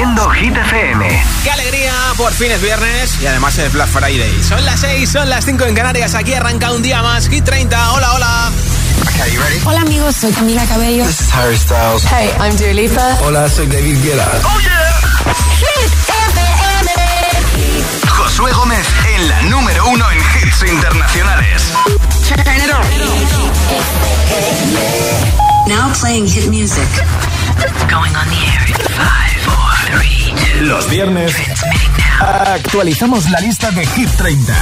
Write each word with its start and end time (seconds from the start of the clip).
Hit 0.00 0.56
FM. 0.56 1.24
¡Qué 1.44 1.50
alegría! 1.50 1.92
Por 2.16 2.32
fin 2.32 2.50
es 2.50 2.62
viernes 2.62 3.20
y 3.20 3.26
además 3.26 3.58
es 3.58 3.70
Black 3.70 3.88
Friday. 3.88 4.42
Son 4.42 4.64
las 4.64 4.80
6, 4.80 5.10
son 5.10 5.28
las 5.28 5.44
5 5.44 5.62
en 5.66 5.74
Canarias. 5.74 6.14
Aquí 6.14 6.32
arranca 6.32 6.72
un 6.72 6.80
día 6.80 7.02
más. 7.02 7.28
Hit 7.28 7.44
30. 7.44 7.92
Hola, 7.92 8.14
hola. 8.14 8.50
Okay, 9.02 9.30
you 9.34 9.40
ready? 9.42 9.60
Hola 9.62 9.82
amigos, 9.82 10.16
soy 10.16 10.32
Camila 10.32 10.64
Cabello. 10.64 11.04
This 11.04 11.20
is 11.20 11.30
Harry 11.34 11.58
Styles. 11.58 12.02
Hey, 12.04 12.30
I'm 12.40 12.56
Dua 12.56 12.72
Lipa. 12.72 13.18
Hola, 13.22 13.46
soy 13.50 13.66
David 13.66 14.02
Guetta. 14.02 14.26
¡Oh, 14.42 14.60
yeah! 14.60 15.00
Hit 15.58 15.92
FM. 16.08 16.90
Josué 18.08 18.52
Gómez 18.52 18.86
en 19.14 19.28
la 19.28 19.42
número 19.42 19.86
uno 19.86 20.10
en 20.10 20.18
hits 20.18 20.62
internacionales. 20.62 21.62
Turn 22.26 22.40
it 22.40 22.72
on. 22.72 22.86
Now 25.68 25.92
playing 25.92 26.26
hit 26.26 26.48
music. 26.48 26.88
Going 27.90 28.16
on 28.16 28.26
the 28.28 28.40
air 28.48 28.64
in 28.66 28.74
five, 28.96 29.36
four, 29.44 29.52
three, 29.52 29.58
two. 29.58 29.69
Los 30.60 30.88
viernes 30.90 31.34
actualizamos 32.20 33.30
la 33.30 33.40
lista 33.40 33.70
de 33.70 33.86
Hit 33.86 34.10
30 34.16 34.54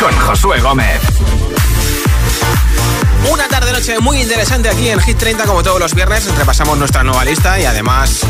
con 0.00 0.16
Josué 0.18 0.60
Gómez. 0.60 1.00
Una 3.30 3.48
tarde 3.48 3.72
noche 3.72 3.98
muy 3.98 4.20
interesante 4.22 4.68
aquí 4.68 4.88
en 4.88 5.00
Hit 5.00 5.18
30 5.18 5.44
como 5.44 5.62
todos 5.62 5.80
los 5.80 5.94
viernes. 5.94 6.32
Repasamos 6.36 6.78
nuestra 6.78 7.02
nueva 7.02 7.24
lista 7.24 7.58
y 7.58 7.64
además 7.64 8.20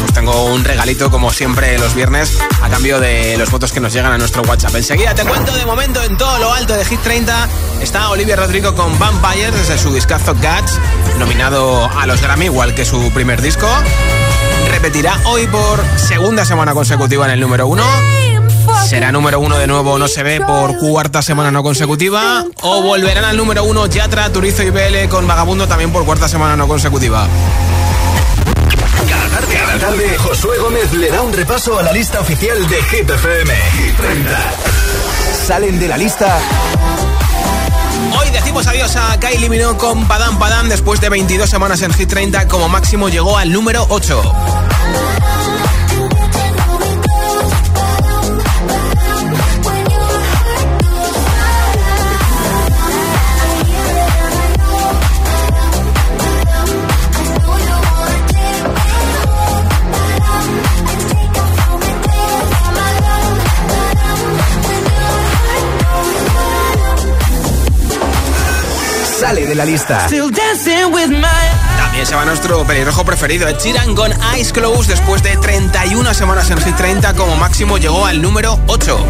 pues 0.00 0.12
tengo 0.12 0.44
un 0.46 0.62
regalito 0.62 1.10
como 1.10 1.32
siempre 1.32 1.78
los 1.78 1.94
viernes 1.94 2.38
a 2.60 2.68
cambio 2.68 3.00
de 3.00 3.36
los 3.38 3.50
votos 3.50 3.72
que 3.72 3.80
nos 3.80 3.92
llegan 3.92 4.12
a 4.12 4.18
nuestro 4.18 4.42
WhatsApp. 4.42 4.74
Enseguida 4.74 5.14
te 5.14 5.24
cuento 5.24 5.52
de 5.52 5.64
momento 5.64 6.02
en 6.02 6.16
todo 6.16 6.38
lo 6.38 6.52
alto 6.52 6.74
de 6.74 6.84
Hit 6.84 7.00
30 7.00 7.48
está 7.80 8.10
Olivia 8.10 8.36
Rodrigo 8.36 8.74
con 8.74 8.98
Vampires 8.98 9.54
desde 9.54 9.78
su 9.78 9.92
discazo 9.92 10.34
Guts, 10.34 10.78
nominado 11.18 11.90
a 11.98 12.06
los 12.06 12.20
Grammy 12.20 12.46
igual 12.46 12.74
que 12.74 12.84
su 12.84 13.10
primer 13.12 13.40
disco. 13.40 13.68
Repetirá 14.82 15.16
hoy 15.26 15.46
por 15.46 15.80
segunda 15.96 16.44
semana 16.44 16.74
consecutiva 16.74 17.26
en 17.26 17.30
el 17.30 17.40
número 17.40 17.68
uno 17.68 17.84
será 18.88 19.12
número 19.12 19.38
uno 19.38 19.56
de 19.56 19.68
nuevo 19.68 19.96
No 19.96 20.08
se 20.08 20.24
ve 20.24 20.40
por 20.40 20.76
cuarta 20.76 21.22
semana 21.22 21.52
no 21.52 21.62
consecutiva 21.62 22.44
o 22.62 22.82
volverán 22.82 23.24
al 23.24 23.36
número 23.36 23.62
uno 23.62 23.86
Yatra, 23.86 24.32
Turizo 24.32 24.64
y 24.64 24.70
BL 24.70 25.08
con 25.08 25.24
Vagabundo 25.28 25.68
también 25.68 25.92
por 25.92 26.04
cuarta 26.04 26.26
semana 26.26 26.56
no 26.56 26.66
consecutiva. 26.66 27.28
Cada 29.08 29.28
tarde, 29.28 29.54
cada 29.54 29.78
tarde, 29.78 30.18
Josué 30.18 30.58
Gómez 30.58 30.92
le 30.94 31.10
da 31.10 31.22
un 31.22 31.32
repaso 31.32 31.78
a 31.78 31.84
la 31.84 31.92
lista 31.92 32.18
oficial 32.18 32.68
de 32.68 32.82
Hit 32.82 33.08
FM. 33.08 33.54
Salen 35.46 35.78
de 35.78 35.86
la 35.86 35.96
lista 35.96 36.40
decimos 38.32 38.66
adiós 38.66 38.96
a 38.96 39.18
Kylie 39.20 39.48
Minogue 39.48 39.78
con 39.78 40.06
Padam 40.08 40.38
Padam 40.38 40.68
después 40.68 41.00
de 41.00 41.08
22 41.08 41.48
semanas 41.48 41.82
en 41.82 41.92
Hit 41.92 42.08
30 42.08 42.48
como 42.48 42.68
máximo 42.68 43.08
llegó 43.08 43.36
al 43.36 43.52
número 43.52 43.86
8. 43.90 44.22
Sale 69.22 69.46
de 69.46 69.54
la 69.54 69.64
lista. 69.64 70.08
También 71.76 72.04
se 72.04 72.16
va 72.16 72.24
nuestro 72.24 72.64
pelirrojo 72.64 73.04
preferido, 73.04 73.46
Ed 73.46 73.56
Sheeran 73.56 73.94
con 73.94 74.10
Eyes 74.34 74.52
Closed 74.52 74.90
después 74.90 75.22
de 75.22 75.36
31 75.36 76.12
semanas 76.12 76.50
en 76.50 76.60
Hit 76.60 76.74
30 76.74 77.14
como 77.14 77.36
máximo 77.36 77.78
llegó 77.78 78.04
al 78.04 78.20
número 78.20 78.58
8. 78.66 79.06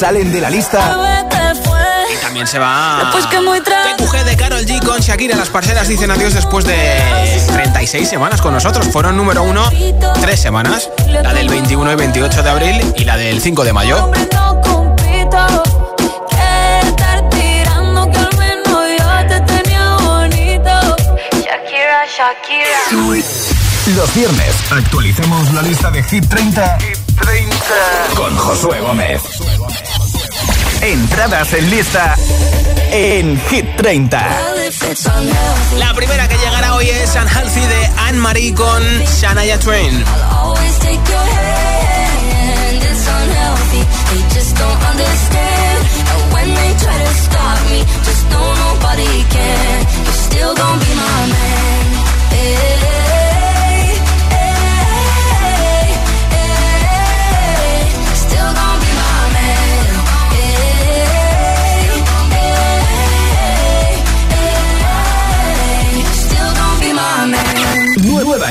Salen 0.00 0.32
de 0.32 0.40
la 0.40 0.48
lista. 0.48 0.96
Y 2.10 2.16
también 2.22 2.46
se 2.46 2.58
va 2.58 3.12
TQG 3.12 4.24
de 4.24 4.34
Carol 4.34 4.64
G 4.64 4.82
con 4.82 4.98
Shakira. 4.98 5.36
Las 5.36 5.50
parcelas 5.50 5.88
dicen 5.88 6.10
adiós 6.10 6.32
después 6.32 6.64
de 6.64 6.98
36 7.52 8.08
semanas 8.08 8.40
con 8.40 8.54
nosotros. 8.54 8.88
Fueron 8.90 9.14
número 9.18 9.42
uno 9.42 9.68
tres 10.22 10.40
semanas. 10.40 10.88
La 11.06 11.34
del 11.34 11.50
21 11.50 11.92
y 11.92 11.96
28 11.96 12.42
de 12.42 12.48
abril 12.48 12.94
y 12.96 13.04
la 13.04 13.18
del 13.18 13.42
5 13.42 13.62
de 13.62 13.72
mayo. 13.74 14.10
Los 23.96 24.14
viernes 24.14 24.54
actualicemos 24.70 25.52
la 25.52 25.60
lista 25.60 25.90
de 25.90 26.02
Hit 26.04 26.26
30, 26.26 26.78
Hit 26.78 26.98
30. 27.20 27.54
con 28.14 28.36
Josué 28.36 28.80
Gómez. 28.80 29.39
Entradas 30.82 31.52
en 31.52 31.70
lista 31.70 32.14
en 32.90 33.40
Hit 33.48 33.76
30. 33.76 34.28
La 35.76 35.92
primera 35.94 36.26
que 36.26 36.36
llegará 36.38 36.74
hoy 36.74 36.88
es 36.88 37.14
Unhealthy 37.14 37.60
de 37.60 37.90
Anne-Marie 37.98 38.54
con 38.54 38.82
Shania 39.04 39.58
Twain. 39.58 40.04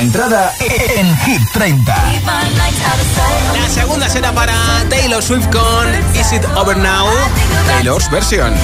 Nueva 0.00 0.02
entrada 0.02 0.54
en 0.96 1.16
Hit 1.18 1.42
30. 1.52 1.94
La 3.52 3.68
segunda 3.68 4.08
será 4.08 4.32
para 4.32 4.54
Taylor 4.88 5.22
Swift 5.22 5.46
con 5.50 5.88
Is 6.18 6.32
It 6.32 6.44
Over 6.56 6.76
Now, 6.76 7.06
Taylor's 7.66 8.10
versión. 8.10 8.54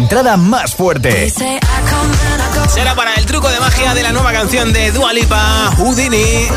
Entrada 0.00 0.38
más 0.38 0.74
fuerte. 0.74 1.30
Será 2.68 2.94
para 2.94 3.14
el 3.16 3.26
truco 3.26 3.50
de 3.50 3.60
magia 3.60 3.94
de 3.94 4.02
la 4.02 4.12
nueva 4.12 4.32
canción 4.32 4.72
de 4.72 4.90
Dua 4.92 5.12
Lipa, 5.12 5.72
Houdini. 5.76 6.48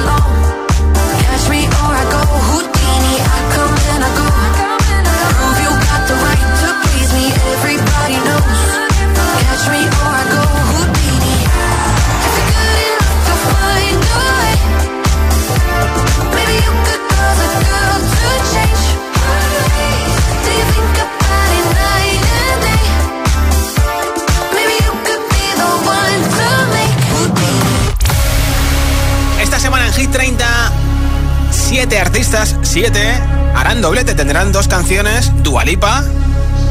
artistas, 32.00 32.56
7 32.62 33.22
harán 33.56 33.82
doblete, 33.82 34.16
tendrán 34.16 34.52
dos 34.52 34.68
canciones, 34.68 35.32
Dualipa, 35.44 36.04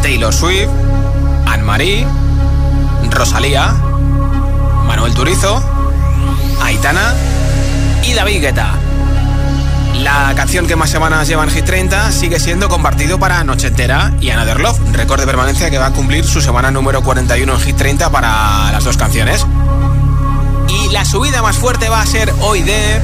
Taylor 0.02 0.32
Swift, 0.32 0.68
Anne-Marie, 1.46 2.06
Rosalía, 3.10 3.74
Manuel 4.86 5.14
Turizo, 5.14 5.62
Aitana 6.62 7.14
y 8.04 8.14
David 8.14 8.40
Guetta. 8.40 8.74
La 9.98 10.32
canción 10.34 10.66
que 10.66 10.74
más 10.74 10.90
semanas 10.90 11.28
lleva 11.28 11.44
en 11.44 11.50
Hit 11.50 11.64
30 11.64 12.10
sigue 12.10 12.40
siendo 12.40 12.68
compartido 12.68 13.18
para 13.18 13.44
Noche 13.44 13.68
Entera 13.68 14.12
y 14.20 14.30
Another 14.30 14.60
Love, 14.60 14.80
récord 14.92 15.20
de 15.20 15.26
permanencia 15.26 15.70
que 15.70 15.78
va 15.78 15.86
a 15.86 15.92
cumplir 15.92 16.24
su 16.24 16.40
semana 16.40 16.70
número 16.70 17.02
41 17.02 17.52
en 17.52 17.60
Hit 17.60 17.76
30 17.76 18.10
para 18.10 18.72
las 18.72 18.82
dos 18.82 18.96
canciones. 18.96 19.46
Y 20.68 20.88
la 20.88 21.04
subida 21.04 21.42
más 21.42 21.56
fuerte 21.56 21.88
va 21.88 22.00
a 22.00 22.06
ser 22.06 22.32
hoy 22.40 22.62
de 22.62 23.00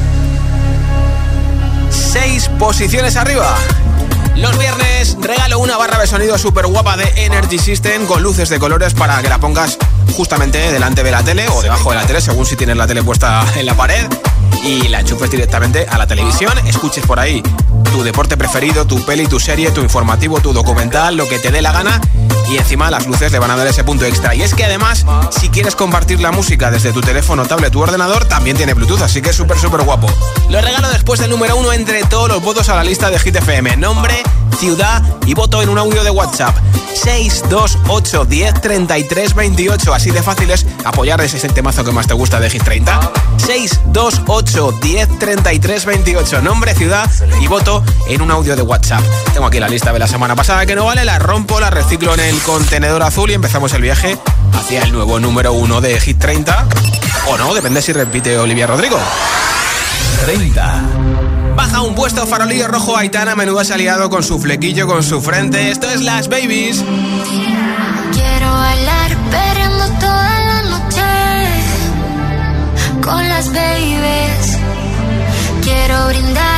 6 2.09 2.49
posiciones 2.59 3.17
arriba. 3.17 3.55
Los 4.35 4.57
viernes 4.59 5.19
regalo 5.21 5.59
una 5.59 5.77
barra 5.77 5.99
de 5.99 6.07
sonido 6.07 6.39
súper 6.39 6.67
guapa 6.67 6.97
de 6.97 7.05
Energy 7.17 7.59
System 7.59 8.07
con 8.07 8.23
luces 8.23 8.49
de 8.49 8.59
colores 8.59 8.95
para 8.95 9.21
que 9.21 9.29
la 9.29 9.39
pongas 9.39 9.77
justamente 10.17 10.73
delante 10.73 11.03
de 11.03 11.11
la 11.11 11.23
tele 11.23 11.47
o 11.51 11.61
debajo 11.61 11.91
de 11.91 11.97
la 11.97 12.07
tele, 12.07 12.23
según 12.23 12.47
si 12.47 12.57
tienes 12.57 12.79
la 12.79 12.87
tele 12.87 13.03
puesta 13.03 13.45
en 13.57 13.67
la 13.67 13.75
pared 13.75 14.07
y 14.65 14.89
la 14.89 15.01
enchufes 15.01 15.31
directamente 15.31 15.87
a 15.87 15.99
la 15.99 16.07
televisión, 16.07 16.53
escuches 16.67 17.05
por 17.05 17.21
ahí 17.21 17.43
tu 17.93 18.03
deporte 18.03 18.39
preferido, 18.39 18.87
tu 18.87 19.05
peli, 19.05 19.27
tu 19.27 19.39
serie, 19.39 19.71
tu 19.71 19.83
informativo, 19.83 20.41
tu 20.41 20.55
documental, 20.55 21.15
lo 21.15 21.29
que 21.29 21.39
te 21.39 21.51
dé 21.51 21.61
la 21.61 21.73
gana 21.73 22.01
y 22.51 22.57
encima 22.57 22.91
las 22.91 23.07
luces 23.07 23.31
le 23.33 23.39
van 23.39 23.51
a 23.51 23.57
dar 23.57 23.67
ese 23.67 23.85
punto 23.85 24.05
extra. 24.05 24.35
Y 24.35 24.43
es 24.43 24.55
que 24.55 24.65
además, 24.65 25.05
si 25.31 25.49
quieres 25.49 25.75
compartir 25.75 26.21
la 26.21 26.33
música 26.33 26.71
desde 26.71 26.93
tu 26.93 27.01
teléfono, 27.01 27.47
tablet, 27.47 27.73
tu 27.73 27.81
ordenador, 27.81 28.25
también 28.27 28.57
tiene 28.57 28.75
Bluetooth, 28.75 29.03
así 29.03 29.21
que 29.21 29.31
es 29.31 29.37
súper, 29.37 29.59
súper 29.59 29.83
guapo. 29.83 30.09
Lo 30.49 30.61
regalo 30.61 30.89
después 30.89 31.21
del 31.21 31.31
número 31.31 31.57
uno 31.57 31.73
entre 31.73 32.03
todos 32.05 32.29
los 32.29 32.43
votos 32.43 32.69
a 32.69 32.77
la 32.77 32.85
lista 32.85 33.11
de 33.11 33.19
Hit 33.19 33.37
FM. 33.37 33.77
Nombre, 33.77 34.23
ciudad 34.59 35.03
y 35.27 35.35
voto 35.35 35.63
en 35.63 35.69
un 35.69 35.79
audio 35.79 36.03
de 36.03 36.11
WhatsApp. 36.11 36.57
628 36.95 38.25
10 38.25 38.61
33 38.61 39.35
28. 39.35 39.95
Así 39.95 40.11
de 40.11 40.23
fácil 40.23 40.51
es 40.51 40.67
apoyar 40.85 41.21
ese 41.21 41.49
temazo 41.49 41.85
que 41.85 41.93
más 41.93 42.07
te 42.07 42.15
gusta 42.15 42.41
de 42.41 42.51
Hit 42.51 42.65
30. 42.65 43.13
628 43.37 44.73
10 44.83 45.19
33 45.19 45.85
28. 45.85 46.43
Nombre, 46.43 46.75
ciudad 46.75 47.11
y 47.41 47.47
voto 47.47 47.85
en 48.09 48.21
un 48.21 48.31
audio 48.31 48.57
de 48.57 48.63
WhatsApp. 48.63 49.03
Tengo 49.33 49.47
aquí 49.47 49.61
la 49.61 49.69
lista 49.69 49.93
de 49.93 50.01
la 50.01 50.09
semana 50.09 50.35
pasada 50.35 50.67
que 50.67 50.75
no 50.75 50.87
vale, 50.87 51.05
la 51.05 51.19
rompo, 51.19 51.61
la 51.61 51.71
reciclo 51.71 52.15
en 52.15 52.21
el 52.21 52.39
contenedor 52.41 53.03
azul 53.03 53.31
y 53.31 53.35
empezamos 53.35 53.73
el 53.75 53.83
viaje 53.83 54.19
hacia 54.53 54.83
el 54.83 54.93
nuevo 54.93 55.21
número 55.21 55.53
uno 55.53 55.81
de 55.81 56.01
Hit 56.01 56.19
30. 56.19 56.67
O 57.29 57.39
no, 57.39 57.55
depende 57.55 57.81
si 57.81 57.93
repite 57.93 58.37
Olivia 58.39 58.67
Rodrigo. 58.67 58.99
30. 60.25 60.83
Baja 61.71 61.83
un 61.83 61.95
puesto 61.95 62.27
farolillo 62.27 62.67
rojo 62.67 62.97
Aitana, 62.97 63.33
a 63.33 63.37
menudo 63.37 63.63
se 63.63 63.75
ha 63.75 63.77
liado 63.77 64.09
con 64.09 64.23
su 64.23 64.39
flequillo, 64.39 64.87
con 64.87 65.03
su 65.03 65.21
frente. 65.21 65.71
Esto 65.71 65.87
es 65.91 66.01
Las 66.01 66.29
Babies. 66.29 66.83
Quiero 68.13 68.51
bailar 68.51 69.17
perreando 69.31 69.85
toda 70.01 70.41
la 70.41 70.63
noche 70.63 71.03
con 73.03 73.29
las 73.29 73.53
babies. 73.53 74.59
Quiero 75.63 76.07
brindar 76.09 76.58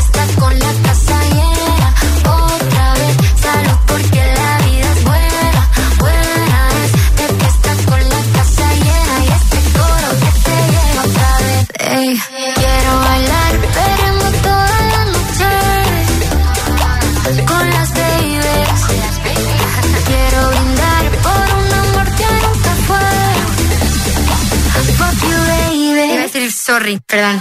perdón. 26.99 27.39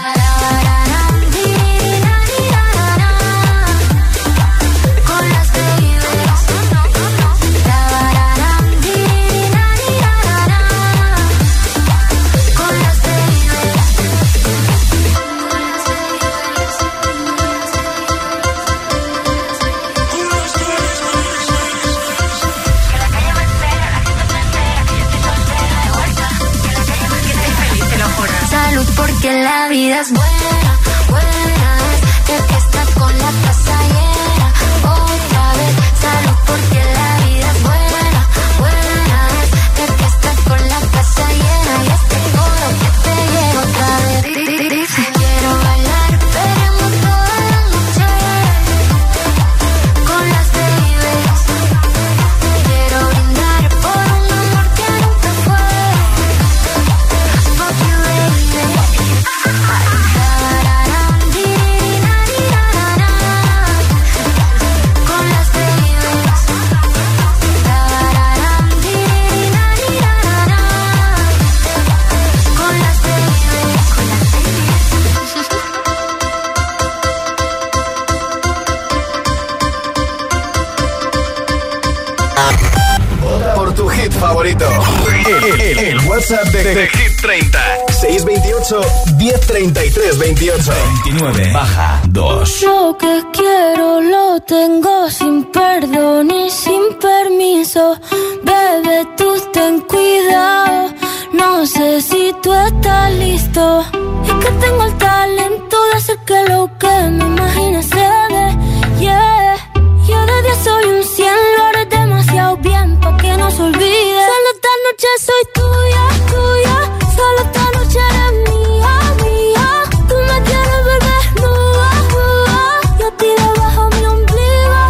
Noche 115.00 115.08
soy 115.18 115.44
tuya, 115.54 116.08
tuya. 116.28 116.76
Solo 117.16 117.40
esta 117.46 117.64
noche 117.78 117.98
eres 118.10 118.32
mía, 118.50 118.94
mía. 119.22 119.68
Tú 120.08 120.14
me 120.28 120.36
quieres 120.42 120.84
ver 120.84 121.02
desnuda, 121.08 121.90
nuda. 122.12 122.60
Yo 122.98 123.06
a 123.06 123.10
ti 123.16 123.28
debajo 123.38 123.88
mi 123.96 124.04
ombligo, 124.04 124.82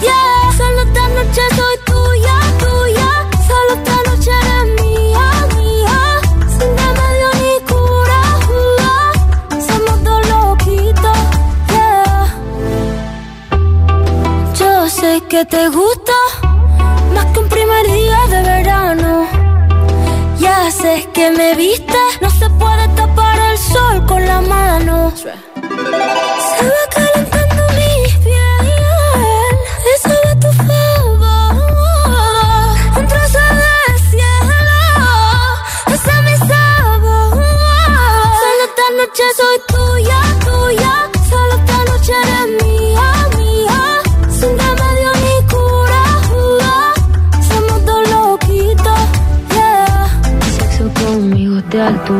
yeah. 0.00 0.56
Solo 0.56 0.80
esta 0.86 1.08
noche 1.08 1.42
soy 1.56 1.76
tuya, 1.84 2.36
tuya. 2.62 3.10
Solo 3.46 3.72
esta 3.74 3.96
noche 4.08 4.30
eres 4.40 4.66
mía, 4.80 5.26
mía. 5.56 5.98
Sin 6.56 6.70
remedio 6.80 7.28
ni 7.42 7.54
cura, 7.70 8.22
somos 9.68 9.96
dos 10.02 10.20
loquitos, 10.28 11.18
yeah. 11.72 12.24
Yo 14.58 14.88
sé 14.88 15.22
que 15.28 15.44
te 15.44 15.68
gusta 15.68 16.17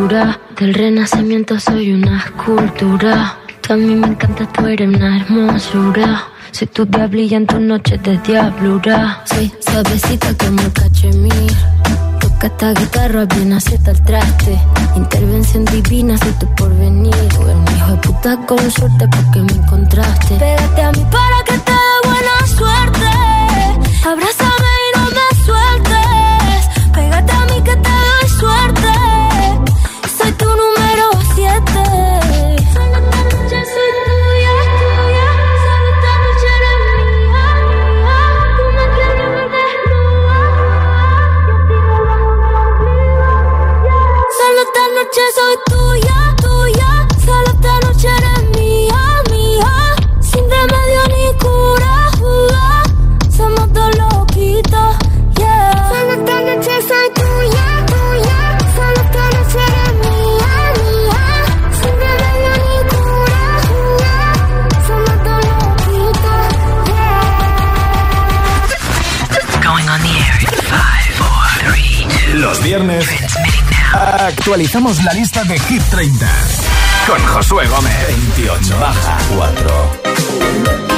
del 0.08 0.72
renacimiento, 0.72 1.60
soy 1.60 1.92
una 1.92 2.18
escultura. 2.18 3.36
Tú 3.60 3.74
a 3.74 3.76
mí 3.76 3.94
me 3.94 4.06
encanta, 4.06 4.50
tú 4.50 4.66
eres 4.66 4.88
una 4.88 5.18
hermosura. 5.18 6.24
Soy 6.50 6.66
tu 6.68 6.86
diablilla 6.86 7.36
en 7.36 7.46
tus 7.46 7.60
noches 7.60 8.02
de 8.02 8.16
diablura. 8.18 9.22
Soy 9.26 9.52
suavecita 9.60 10.32
como 10.38 10.62
el 10.62 10.72
cachemir. 10.72 11.52
Toca 12.20 12.46
esta 12.46 12.72
guitarra, 12.72 13.26
bien 13.26 13.52
aceta 13.52 13.90
el 13.90 14.02
traste. 14.04 14.58
Intervención 14.96 15.66
divina, 15.66 16.16
soy 16.16 16.32
tu 16.40 16.54
porvenir. 16.54 17.14
Tú 17.28 17.42
eres 17.42 17.56
un 17.56 17.76
hijo 17.76 17.90
de 17.90 17.96
puta 17.98 18.36
con 18.46 18.70
suerte 18.70 19.08
porque 19.08 19.40
me 19.40 19.52
encontraste. 19.62 20.36
Pégate 20.36 20.82
a 20.82 20.92
mí 20.92 21.04
para 21.10 21.44
que 21.44 21.58
te 21.58 21.72
dé 21.72 22.08
buena 22.08 22.46
suerte. 22.46 24.08
Abrázame. 24.08 24.57
actualizamos 74.58 75.04
la 75.04 75.12
lista 75.12 75.44
de 75.44 75.56
Hit 75.56 75.82
30 75.84 76.26
con 77.06 77.24
Josué 77.26 77.68
Gómez. 77.68 77.94
28 78.08 78.80
baja 78.80 79.16
4. 79.36 80.97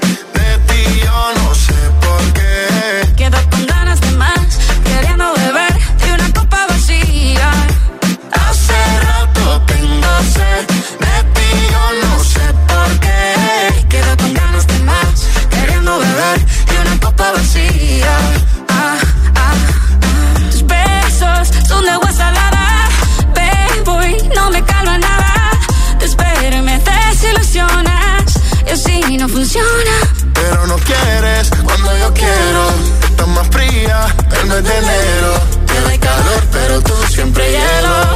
no 29.21 29.29
funciona. 29.29 29.95
Pero 30.33 30.65
no 30.65 30.75
quieres 30.77 31.51
cuando 31.63 31.95
yo 31.95 32.11
quiero. 32.13 32.69
Estás 33.03 33.27
más 33.27 33.47
fría 33.49 34.07
el 34.41 34.47
mes 34.47 34.63
de 34.63 34.77
enero. 34.77 35.33
Te 35.67 35.81
da 35.81 35.97
calor, 35.99 36.43
pero 36.51 36.81
tú 36.81 36.93
siempre 37.07 37.51
hielo 37.51 38.10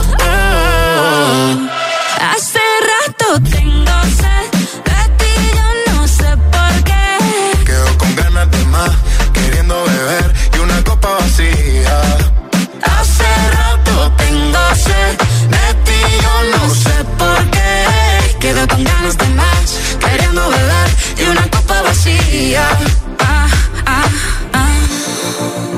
Ah, 22.57 23.47
ah, 23.85 24.09
ah. 24.53 25.75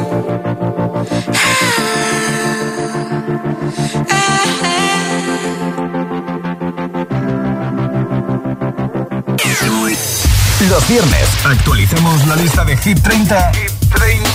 Los 10.69 10.88
viernes 10.88 11.27
actualizamos 11.46 12.27
la 12.27 12.36
lista 12.36 12.65
de 12.65 12.75
Hit 12.77 13.01
30, 13.01 13.51
Hit 13.53 13.72
30. 13.96 14.29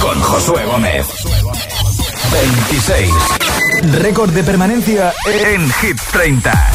con 0.00 0.20
Josué 0.20 0.64
Gómez. 0.64 1.06
26. 2.32 3.10
Récord 4.00 4.30
de 4.30 4.42
permanencia 4.42 5.12
en 5.26 5.70
Hit 5.74 6.00
30. 6.12 6.70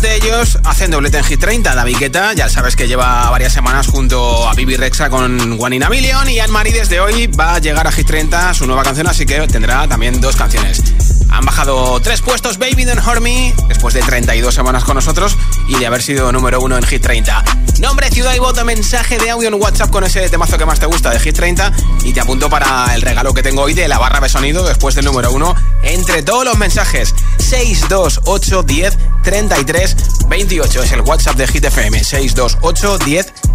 De 0.00 0.16
ellos 0.16 0.58
hacen 0.64 0.90
doblete 0.90 1.18
en 1.18 1.24
Hit 1.24 1.40
30. 1.40 1.74
David 1.74 1.96
Guetta, 1.98 2.32
ya 2.32 2.48
sabes 2.48 2.76
que 2.76 2.86
lleva 2.86 3.28
varias 3.30 3.52
semanas 3.52 3.86
junto 3.86 4.48
a 4.48 4.54
Bibi 4.54 4.76
Rexa 4.76 5.10
con 5.10 5.58
One 5.60 5.76
in 5.76 5.82
a 5.82 5.90
Million. 5.90 6.28
Y 6.28 6.38
Anne-Marie 6.38 6.72
desde 6.72 7.00
hoy 7.00 7.26
va 7.26 7.54
a 7.54 7.58
llegar 7.58 7.86
a 7.86 7.92
Hit 7.92 8.06
30 8.06 8.54
su 8.54 8.66
nueva 8.66 8.82
canción, 8.82 9.06
así 9.06 9.26
que 9.26 9.46
tendrá 9.46 9.86
también 9.88 10.20
dos 10.20 10.36
canciones. 10.36 10.82
Han 11.30 11.44
bajado 11.44 12.00
tres 12.00 12.20
puestos 12.22 12.58
Baby 12.58 12.84
Don't 12.84 13.06
Hurt 13.06 13.22
después 13.68 13.94
de 13.94 14.00
32 14.00 14.54
semanas 14.54 14.84
con 14.84 14.94
nosotros 14.94 15.36
y 15.68 15.76
de 15.76 15.86
haber 15.86 16.02
sido 16.02 16.32
número 16.32 16.60
uno 16.60 16.76
en 16.76 16.84
Hit 16.84 17.02
30. 17.02 17.44
Nombre, 17.80 18.10
ciudad 18.10 18.34
y 18.34 18.38
voto, 18.38 18.64
mensaje 18.64 19.18
de 19.18 19.30
audio 19.30 19.48
en 19.48 19.54
WhatsApp 19.54 19.90
con 19.90 20.04
ese 20.04 20.28
temazo 20.28 20.58
que 20.58 20.66
más 20.66 20.80
te 20.80 20.86
gusta 20.86 21.10
de 21.10 21.20
Hit 21.20 21.36
30 21.36 21.72
y 22.04 22.12
te 22.12 22.20
apunto 22.20 22.50
para 22.50 22.94
el 22.94 23.02
regalo 23.02 23.32
que 23.32 23.42
tengo 23.42 23.62
hoy 23.62 23.74
de 23.74 23.88
la 23.88 23.98
barra 23.98 24.20
de 24.20 24.28
sonido 24.28 24.66
después 24.66 24.94
del 24.94 25.04
número 25.04 25.32
uno 25.32 25.54
entre 25.82 26.22
todos 26.22 26.44
los 26.44 26.58
mensajes 26.58 27.14
628 27.38 28.62
10 28.62 28.98
33 29.22 29.96
28 30.28 30.82
es 30.82 30.92
el 30.92 31.00
WhatsApp 31.02 31.36
de 31.36 31.46
Hit 31.46 31.64
FM 31.64 32.04
628 32.04 32.98
10 32.98 33.32
33 33.32 33.49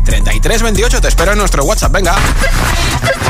28 0.66 1.02
te 1.02 1.08
espero 1.08 1.34
en 1.34 1.38
nuestro 1.38 1.64
WhatsApp 1.64 1.92
venga 1.92 2.16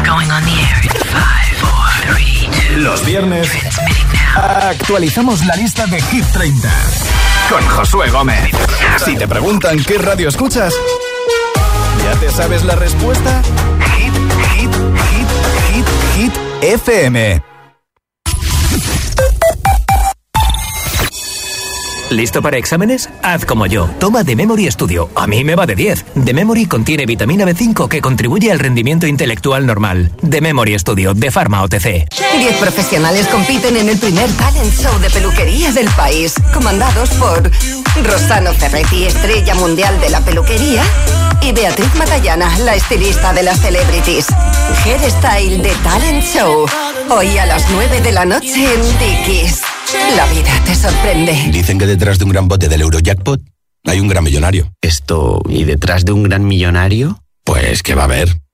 Going 0.05 0.29
on 0.31 0.43
the 0.43 0.51
air 0.51 0.83
in 0.83 0.91
five, 0.91 1.55
four, 1.59 2.15
three, 2.15 2.49
two. 2.67 2.77
Los 2.77 3.05
viernes 3.05 3.49
actualizamos 4.35 5.45
la 5.45 5.55
lista 5.55 5.85
de 5.88 6.01
Hit 6.01 6.25
30 6.31 6.69
con 7.49 7.65
Josué 7.67 8.09
Gómez. 8.09 8.51
Si 9.03 9.15
te 9.15 9.27
preguntan 9.27 9.83
qué 9.83 9.97
radio 9.97 10.29
escuchas, 10.29 10.73
¿ya 12.03 12.19
te 12.19 12.31
sabes 12.31 12.63
la 12.63 12.75
respuesta? 12.75 13.41
Hit, 13.97 14.13
hit, 14.53 14.71
hit, 15.11 15.27
hit, 15.71 15.85
hit, 16.15 16.33
FM. 16.61 17.54
¿Listo 22.15 22.41
para 22.41 22.58
exámenes? 22.58 23.10
Haz 23.23 23.43
como 23.43 23.65
yo. 23.65 23.89
Toma 23.99 24.23
The 24.23 24.38
Memory 24.38 24.71
Studio. 24.71 25.10
A 25.15 25.28
mí 25.28 25.43
me 25.43 25.54
va 25.54 25.65
de 25.65 25.75
10. 25.75 26.06
The 26.23 26.34
Memory 26.34 26.65
contiene 26.65 27.06
vitamina 27.06 27.43
B5 27.43 27.89
que 27.89 27.99
contribuye 27.99 28.54
al 28.54 28.60
rendimiento 28.60 29.06
intelectual 29.06 29.65
normal. 29.65 30.12
The 30.28 30.39
Memory 30.39 30.80
Studio 30.80 31.13
de 31.13 31.30
Pharma 31.30 31.62
OTC. 31.63 32.08
Diez 32.38 32.56
profesionales 32.62 33.28
compiten 33.28 33.75
en 33.75 33.89
el 33.89 33.97
primer 33.97 34.32
talent 34.38 34.73
show 34.73 34.97
de 34.99 35.10
peluquería 35.10 35.73
del 35.73 35.89
país, 35.89 36.36
comandados 36.54 37.10
por 37.15 37.51
Rosano 38.06 38.54
Ferretti, 38.54 39.04
estrella 39.04 39.54
mundial 39.56 39.99
de 39.99 40.10
la 40.10 40.21
peluquería, 40.21 40.84
y 41.41 41.51
Beatriz 41.51 41.93
Matallana, 41.95 42.58
la 42.60 42.75
estilista 42.75 43.34
de 43.34 43.43
las 43.43 43.60
celebrities. 43.60 44.28
Hairstyle 44.86 45.62
de 45.62 45.75
Talent 45.84 46.23
Show. 46.23 46.65
Hoy 47.10 47.38
a 47.38 47.45
las 47.45 47.69
9 47.71 47.99
de 47.99 48.12
la 48.13 48.23
noche 48.23 48.63
en 48.73 48.99
Dickies. 48.99 49.74
La 50.15 50.25
vida 50.27 50.51
te 50.65 50.75
sorprende. 50.75 51.33
Dicen 51.51 51.77
que 51.77 51.85
detrás 51.85 52.17
de 52.17 52.25
un 52.25 52.31
gran 52.31 52.47
bote 52.47 52.67
del 52.67 52.81
Eurojackpot 52.81 53.41
hay 53.85 53.99
un 53.99 54.07
gran 54.07 54.23
millonario. 54.23 54.71
Esto, 54.81 55.41
¿y 55.47 55.63
detrás 55.63 56.05
de 56.05 56.11
un 56.11 56.23
gran 56.23 56.45
millonario? 56.45 57.19
Pues 57.43 57.83
que 57.83 57.93
va 57.93 58.03
a 58.03 58.05
haber 58.05 58.35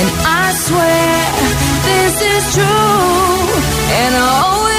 And 0.00 0.10
I 0.24 0.52
swear 0.66 1.12
this 1.88 2.14
is 2.34 2.44
true, 2.54 3.44
and 4.00 4.12
I 4.16 4.30
owe 4.48 4.69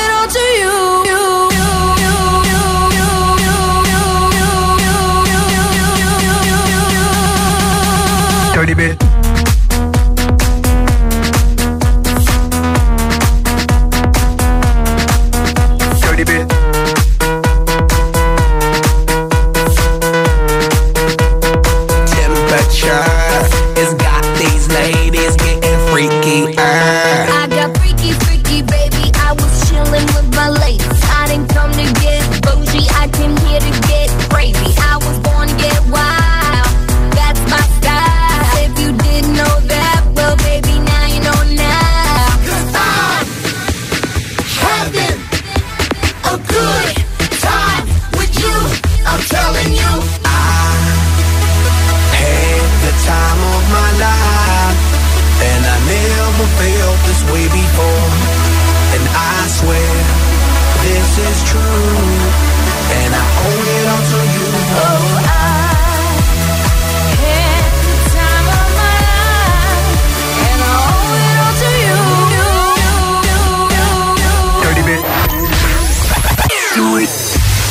true, 61.45 61.61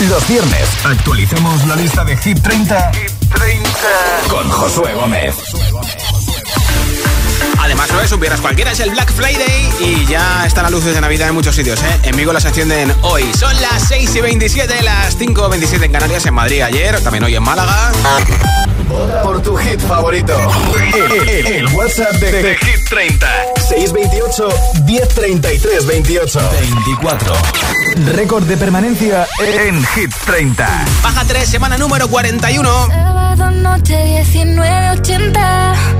Los 0.08 0.26
viernes 0.28 0.68
actualizamos 0.84 1.66
la 1.66 1.76
lista 1.76 2.04
de 2.04 2.18
Hip 2.24 2.40
30 2.40 2.90
con 4.28 4.48
Josué 4.48 4.94
Gómez. 4.94 5.59
Además, 7.70 7.92
no 7.92 8.00
es 8.00 8.10
un 8.10 8.18
viernes 8.18 8.40
cualquiera, 8.40 8.72
es 8.72 8.80
el 8.80 8.90
Black 8.90 9.12
Friday 9.12 9.70
y 9.78 10.04
ya 10.06 10.44
están 10.44 10.64
las 10.64 10.72
luces 10.72 10.92
de 10.92 11.00
Navidad 11.00 11.28
en 11.28 11.34
muchos 11.34 11.54
sitios, 11.54 11.80
¿eh? 11.80 12.00
En 12.02 12.16
Vigo 12.16 12.32
las 12.32 12.44
encienden 12.44 12.92
hoy. 13.02 13.22
Son 13.32 13.54
las 13.62 13.86
6 13.86 14.12
y 14.12 14.20
27, 14.20 14.82
las 14.82 15.16
5 15.16 15.46
y 15.46 15.50
27 15.50 15.86
en 15.86 15.92
Canarias, 15.92 16.26
en 16.26 16.34
Madrid 16.34 16.62
ayer, 16.62 17.00
también 17.00 17.22
hoy 17.22 17.36
en 17.36 17.44
Málaga. 17.44 17.92
Por 19.22 19.40
tu 19.40 19.54
hit 19.56 19.78
favorito. 19.78 20.36
El, 20.82 21.46
el 21.46 21.66
WhatsApp 21.68 22.14
de, 22.14 22.42
de, 22.42 22.56
Hit 22.56 22.88
30. 22.88 23.28
628 23.68 24.48
1033 24.86 25.86
28 25.86 26.50
24. 26.74 27.34
Récord 28.16 28.42
de 28.46 28.56
permanencia 28.56 29.28
en 29.38 29.86
Hit 29.94 30.12
30. 30.26 30.84
Baja 31.04 31.24
3, 31.24 31.48
semana 31.48 31.78
número 31.78 32.08
41. 32.08 32.88
Sábado 32.88 33.50
noche 33.52 34.24
1980. 34.34 35.99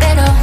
pero 0.00 0.39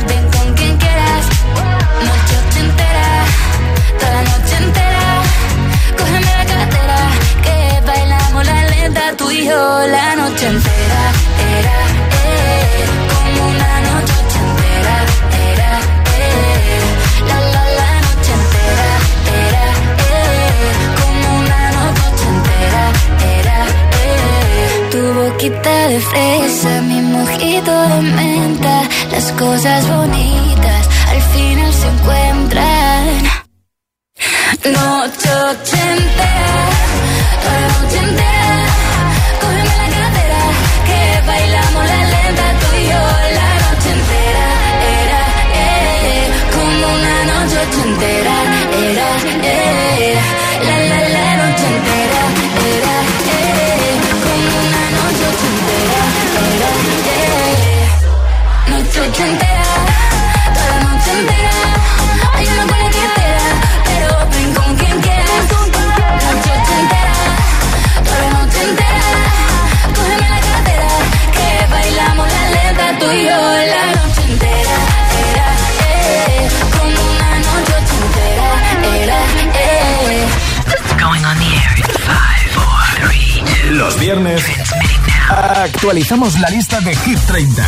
actualizamos 85.97 86.39
la 86.39 86.49
lista 86.49 86.79
de 86.81 86.95
Hit 86.95 87.17
30 87.25 87.63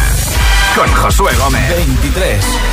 con 0.75 0.87
Josué 0.93 1.33
Gómez. 1.39 1.67
23. 1.67 2.68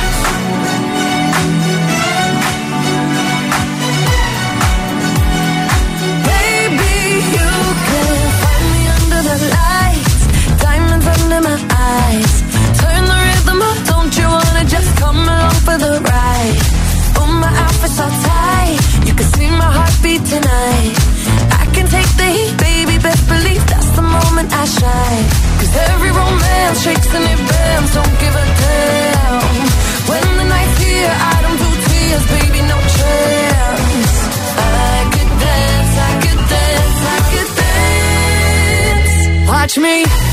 Me 39.77 40.26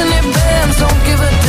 and 0.00 0.10
it 0.10 0.34
bends. 0.34 0.78
Don't 0.78 1.04
give 1.04 1.20
a 1.20 1.30
damn. 1.30 1.47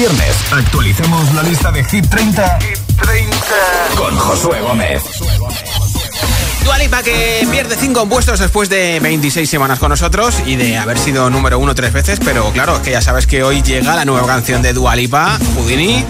Viernes. 0.00 0.34
Actualicemos 0.50 1.34
la 1.34 1.42
lista 1.42 1.70
de 1.70 1.84
Hit 1.84 2.08
30, 2.08 2.58
con 3.98 4.16
Josué 4.16 4.62
Gómez. 4.62 5.02
Dualipa 6.64 7.02
que 7.02 7.46
pierde 7.50 7.76
5 7.76 8.08
puestos 8.08 8.40
después 8.40 8.70
de 8.70 8.98
26 9.00 9.50
semanas 9.50 9.78
con 9.78 9.90
nosotros 9.90 10.36
y 10.46 10.56
de 10.56 10.78
haber 10.78 10.98
sido 10.98 11.28
número 11.28 11.58
uno 11.58 11.74
tres 11.74 11.92
veces, 11.92 12.18
pero 12.24 12.50
claro, 12.50 12.80
que 12.80 12.92
ya 12.92 13.02
sabes 13.02 13.26
que 13.26 13.42
hoy 13.42 13.60
llega 13.60 13.94
la 13.94 14.06
nueva 14.06 14.26
canción 14.26 14.62
de 14.62 14.72
Dualipa, 14.72 15.38
Houdini, 15.54 16.02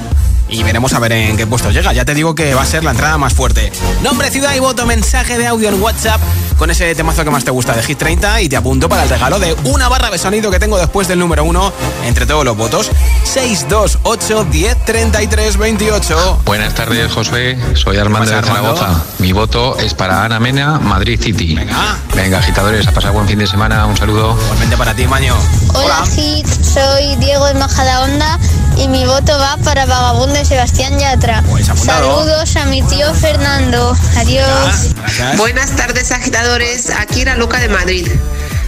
y 0.50 0.62
veremos 0.62 0.92
a 0.92 0.98
ver 0.98 1.12
en 1.12 1.36
qué 1.36 1.46
puesto 1.46 1.70
llega. 1.70 1.92
Ya 1.92 2.04
te 2.04 2.14
digo 2.14 2.34
que 2.34 2.54
va 2.54 2.62
a 2.62 2.66
ser 2.66 2.84
la 2.84 2.90
entrada 2.90 3.18
más 3.18 3.34
fuerte. 3.34 3.72
Nombre, 4.02 4.30
ciudad 4.30 4.54
y 4.54 4.60
voto, 4.60 4.86
mensaje 4.86 5.38
de 5.38 5.46
audio 5.46 5.68
en 5.68 5.80
WhatsApp 5.80 6.20
con 6.58 6.70
ese 6.70 6.94
temazo 6.94 7.24
que 7.24 7.30
más 7.30 7.42
te 7.42 7.50
gusta 7.50 7.74
de 7.74 7.82
Hit 7.82 7.96
30 7.96 8.42
y 8.42 8.48
te 8.50 8.56
apunto 8.56 8.86
para 8.86 9.04
el 9.04 9.08
regalo 9.08 9.38
de 9.38 9.54
una 9.64 9.88
barra 9.88 10.10
de 10.10 10.18
sonido 10.18 10.50
que 10.50 10.58
tengo 10.58 10.76
después 10.76 11.08
del 11.08 11.18
número 11.18 11.42
uno 11.42 11.72
entre 12.04 12.26
todos 12.26 12.44
los 12.44 12.54
votos. 12.56 12.90
628 13.24 14.44
10 14.44 14.84
33 14.84 15.56
28. 15.56 16.42
Buenas 16.44 16.74
tardes, 16.74 17.10
José. 17.12 17.58
Soy 17.74 17.96
Armando 17.96 18.30
de 18.30 18.42
Zaragoza. 18.42 19.04
Mi 19.20 19.32
voto 19.32 19.78
es 19.78 19.94
para 19.94 20.24
Ana 20.24 20.38
Mena, 20.38 20.78
Madrid 20.78 21.18
City. 21.20 21.54
Venga. 21.54 21.96
Venga, 22.14 22.38
agitadores, 22.38 22.86
a 22.86 22.92
pasar 22.92 23.12
buen 23.12 23.26
fin 23.26 23.38
de 23.38 23.46
semana. 23.46 23.86
Un 23.86 23.96
saludo. 23.96 24.36
Igualmente 24.44 24.76
para 24.76 24.94
ti, 24.94 25.06
Maño. 25.06 25.34
Hola, 25.72 26.04
Hit, 26.14 26.46
soy 26.46 27.16
Diego 27.16 27.46
de 27.46 27.54
Majadahonda 27.54 28.38
y 28.76 28.88
mi 28.88 29.06
voto 29.06 29.38
va 29.38 29.56
para 29.64 29.86
Vagabundo 29.86 30.39
de 30.40 30.46
Sebastián 30.46 30.98
Yatra. 30.98 31.42
Pues. 31.48 31.66
Saludos 31.66 32.56
a 32.56 32.64
mi 32.64 32.82
tío 32.82 33.12
Fernando. 33.14 33.94
Adiós. 34.16 34.94
Gracias. 34.96 35.36
Buenas 35.36 35.70
tardes, 35.76 36.10
agitadores. 36.12 36.90
Aquí 36.98 37.24
la 37.26 37.36
Luca 37.36 37.58
de 37.60 37.68
Madrid. 37.68 38.08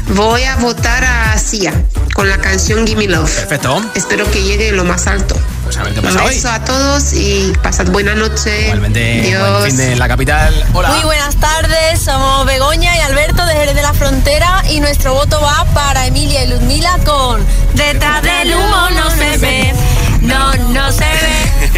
Voy 0.08 0.42
a 0.44 0.56
votar 0.56 1.02
a 1.02 1.38
Sia 1.38 1.72
con 2.14 2.28
la 2.28 2.36
canción 2.38 2.86
Gimme 2.86 3.06
Love. 3.06 3.30
Perfecto. 3.30 3.82
Espero 3.94 4.30
que 4.30 4.42
llegue 4.42 4.72
lo 4.72 4.84
más 4.84 5.06
alto. 5.06 5.34
Pues 5.64 5.76
a 5.78 5.84
ver 5.84 5.94
qué 5.94 6.00
Un 6.00 6.18
hoy. 6.18 6.34
beso 6.34 6.50
a 6.50 6.62
todos 6.62 7.14
y 7.14 7.52
pasad 7.62 7.86
buena 7.86 8.14
noche. 8.14 8.64
Igualmente, 8.66 9.22
buen 9.22 9.34
Adiós. 9.42 9.64
fin 9.68 9.76
de 9.78 9.96
la 9.96 10.08
capital. 10.08 10.66
Hola. 10.74 10.90
Muy 10.90 11.04
buenas 11.04 11.36
tardes, 11.36 12.00
somos 12.04 12.44
Begoña 12.44 12.94
y 12.96 13.00
Alberto 13.00 13.46
de 13.46 13.54
Jerez 13.54 13.74
de 13.74 13.82
la 13.82 13.94
Frontera 13.94 14.62
y 14.68 14.80
nuestro 14.80 15.14
voto 15.14 15.40
va 15.40 15.64
para 15.72 16.06
Emilia 16.06 16.44
y 16.44 16.48
Ludmila 16.48 16.98
con 17.06 17.42
Detrás 17.74 18.22
del 18.22 18.54
humo 18.54 18.90
no 18.90 19.10
se 19.10 19.38
ve, 19.38 19.72
no, 20.20 20.52
no 20.54 20.92
se 20.92 21.04
ve. 21.04 21.11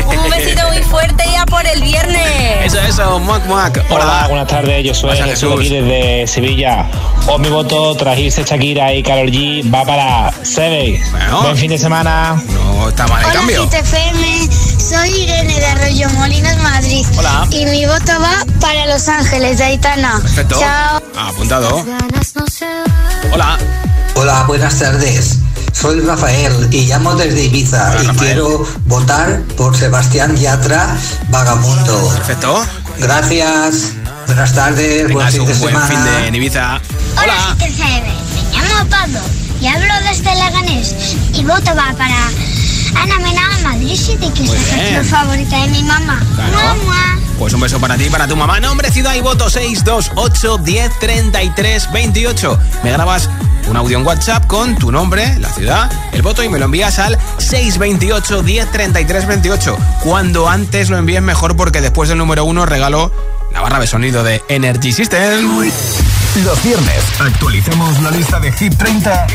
Un 0.07 0.31
besito 0.31 0.67
muy 0.69 0.83
fuerte 0.83 1.25
ya 1.33 1.45
por 1.47 1.67
el 1.67 1.83
viernes. 1.83 2.23
Eso, 2.65 2.79
eso, 2.81 3.19
Muac 3.21 3.45
Muac. 3.47 3.85
Hola, 3.91 4.27
buenas 4.29 4.49
tardes, 4.49 4.85
yo 4.85 4.95
soy 4.95 5.17
Jesús 5.17 5.31
Jesús. 5.31 5.55
aquí 5.61 5.69
desde 5.69 6.27
Sevilla. 6.27 6.87
Hoy 7.27 7.39
mi 7.41 7.49
voto 7.49 7.95
tras 7.97 8.19
irse 8.19 8.45
Shakira 8.45 8.93
y 8.93 9.03
Karol 9.03 9.31
G 9.31 9.73
va 9.73 9.85
para 9.85 10.33
Seve. 10.43 11.03
Buen 11.43 11.57
fin 11.57 11.71
de 11.71 11.79
semana. 11.79 12.41
No 12.53 12.89
está 12.89 13.07
mal 13.07 13.21
el 13.21 13.27
Hola, 13.27 13.35
cambio. 13.35 13.65
FM. 13.73 14.49
Soy 14.79 15.09
Irene 15.23 15.59
de 15.59 15.67
Arroyo 15.67 16.09
Molinos, 16.11 16.57
Madrid. 16.59 17.07
Hola. 17.17 17.47
Y 17.51 17.65
mi 17.67 17.87
voto 17.87 18.13
va 18.21 18.45
para 18.61 18.87
Los 18.87 19.09
Ángeles 19.09 19.59
de 19.59 19.65
Aitana. 19.65 20.19
Perfecto. 20.23 20.59
Chao. 20.61 21.03
Ah, 21.17 21.29
apuntado. 21.31 21.85
Hola. 23.33 23.59
Hola, 24.17 24.45
buenas 24.47 24.79
tardes. 24.79 25.39
Soy 25.75 26.01
Rafael 26.01 26.69
y 26.71 26.87
llamo 26.87 27.15
desde 27.15 27.45
Ibiza 27.45 27.95
y 28.03 28.07
quiero 28.17 28.67
votar 28.87 29.43
por 29.57 29.77
Sebastián 29.77 30.35
Yatra, 30.37 30.97
Vagamundo. 31.29 32.11
Perfecto. 32.17 32.65
Gracias. 32.99 33.93
Buenas 34.27 34.55
tardes, 34.55 35.13
buen 35.13 35.27
Tengas 35.27 35.35
fin 35.35 35.45
de 35.45 35.55
buen 35.55 35.75
semana. 35.75 35.87
fin 35.87 36.05
de 36.05 36.27
en 36.29 36.35
Ibiza. 36.37 36.81
Hola, 37.23 37.57
FM. 37.61 38.07
Me 38.35 38.57
llamo 38.57 38.89
Pablo 38.89 39.19
y 39.61 39.67
hablo 39.67 39.93
desde 40.09 40.35
Leganés. 40.35 40.95
Y 41.35 41.45
voto 41.45 41.75
va 41.77 41.93
para 41.99 42.29
Ana 43.03 43.19
Mena, 43.19 43.43
Madrid 43.63 43.97
City, 43.97 44.31
que 44.31 44.45
es 44.45 44.49
Muy 44.51 44.59
la 44.59 44.77
canción 44.77 45.05
favorita 45.05 45.61
de 45.61 45.69
mi 45.69 45.83
mamá. 45.83 46.23
Claro. 46.37 46.77
Mua. 46.85 47.19
Pues 47.39 47.53
un 47.53 47.61
beso 47.61 47.79
para 47.81 47.97
ti 47.97 48.05
y 48.05 48.11
para 48.11 48.27
tu 48.29 48.37
mamá. 48.37 48.61
Nombre, 48.61 48.91
ciudad 48.91 49.15
y 49.15 49.21
voto 49.21 49.51
628 49.51 50.59
10 50.59 50.99
33 51.01 51.93
28. 51.93 52.59
Me 52.85 52.93
grabas 52.93 53.29
un 53.67 53.77
audio 53.77 53.99
en 53.99 54.07
WhatsApp 54.07 54.47
con 54.47 54.77
tu 54.77 54.91
nombre, 54.91 55.39
la 55.39 55.49
ciudad, 55.51 55.91
el 56.13 56.23
voto 56.23 56.43
y 56.43 56.49
me 56.49 56.59
lo 56.59 56.67
envías 56.67 56.99
al 56.99 57.19
628 57.39 58.43
10 58.43 58.71
33 58.71 59.27
28. 59.27 59.77
Cuando 60.03 60.49
antes 60.49 60.91
lo 60.91 60.99
envíes 60.99 61.23
mejor 61.23 61.57
porque 61.57 61.81
después 61.81 62.09
del 62.09 62.19
número 62.19 62.45
uno 62.45 62.67
regalo 62.67 63.13
la 63.53 63.61
barra 63.61 63.79
de 63.79 63.87
sonido 63.87 64.23
de 64.23 64.43
Energy 64.49 64.93
System. 64.93 65.71
Los 66.45 66.63
viernes 66.65 67.03
actualicemos 67.21 68.03
la 68.03 68.11
lista 68.11 68.41
de 68.41 68.51
Hit 68.53 68.77
30, 68.77 69.27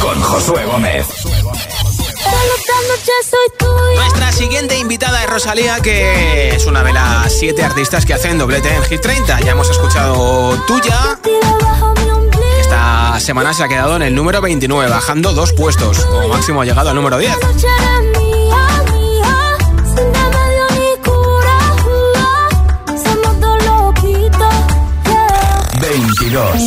con 0.00 0.20
Josué 0.20 0.64
Gómez. 0.64 1.06
Nuestra 3.94 4.32
siguiente 4.32 4.78
invitada 4.78 5.22
es 5.22 5.30
Rosalía, 5.30 5.80
que 5.80 6.56
es 6.56 6.66
una 6.66 6.82
de 6.82 6.92
las 6.92 7.32
siete 7.32 7.62
artistas 7.62 8.04
que 8.04 8.14
hacen 8.14 8.38
doblete 8.38 8.74
en 8.74 8.82
Hit 8.82 9.00
30. 9.00 9.40
Ya 9.40 9.52
hemos 9.52 9.70
escuchado 9.70 10.60
tuya. 10.66 11.18
Esta 12.70 13.18
semana 13.18 13.52
se 13.52 13.64
ha 13.64 13.68
quedado 13.68 13.96
en 13.96 14.02
el 14.02 14.14
número 14.14 14.40
29, 14.40 14.88
bajando 14.88 15.32
dos 15.32 15.52
puestos. 15.52 15.98
Como 16.06 16.28
máximo 16.28 16.62
ha 16.62 16.64
llegado 16.64 16.90
al 16.90 16.94
número 16.94 17.18
10. 17.18 17.34
22. 25.80 26.60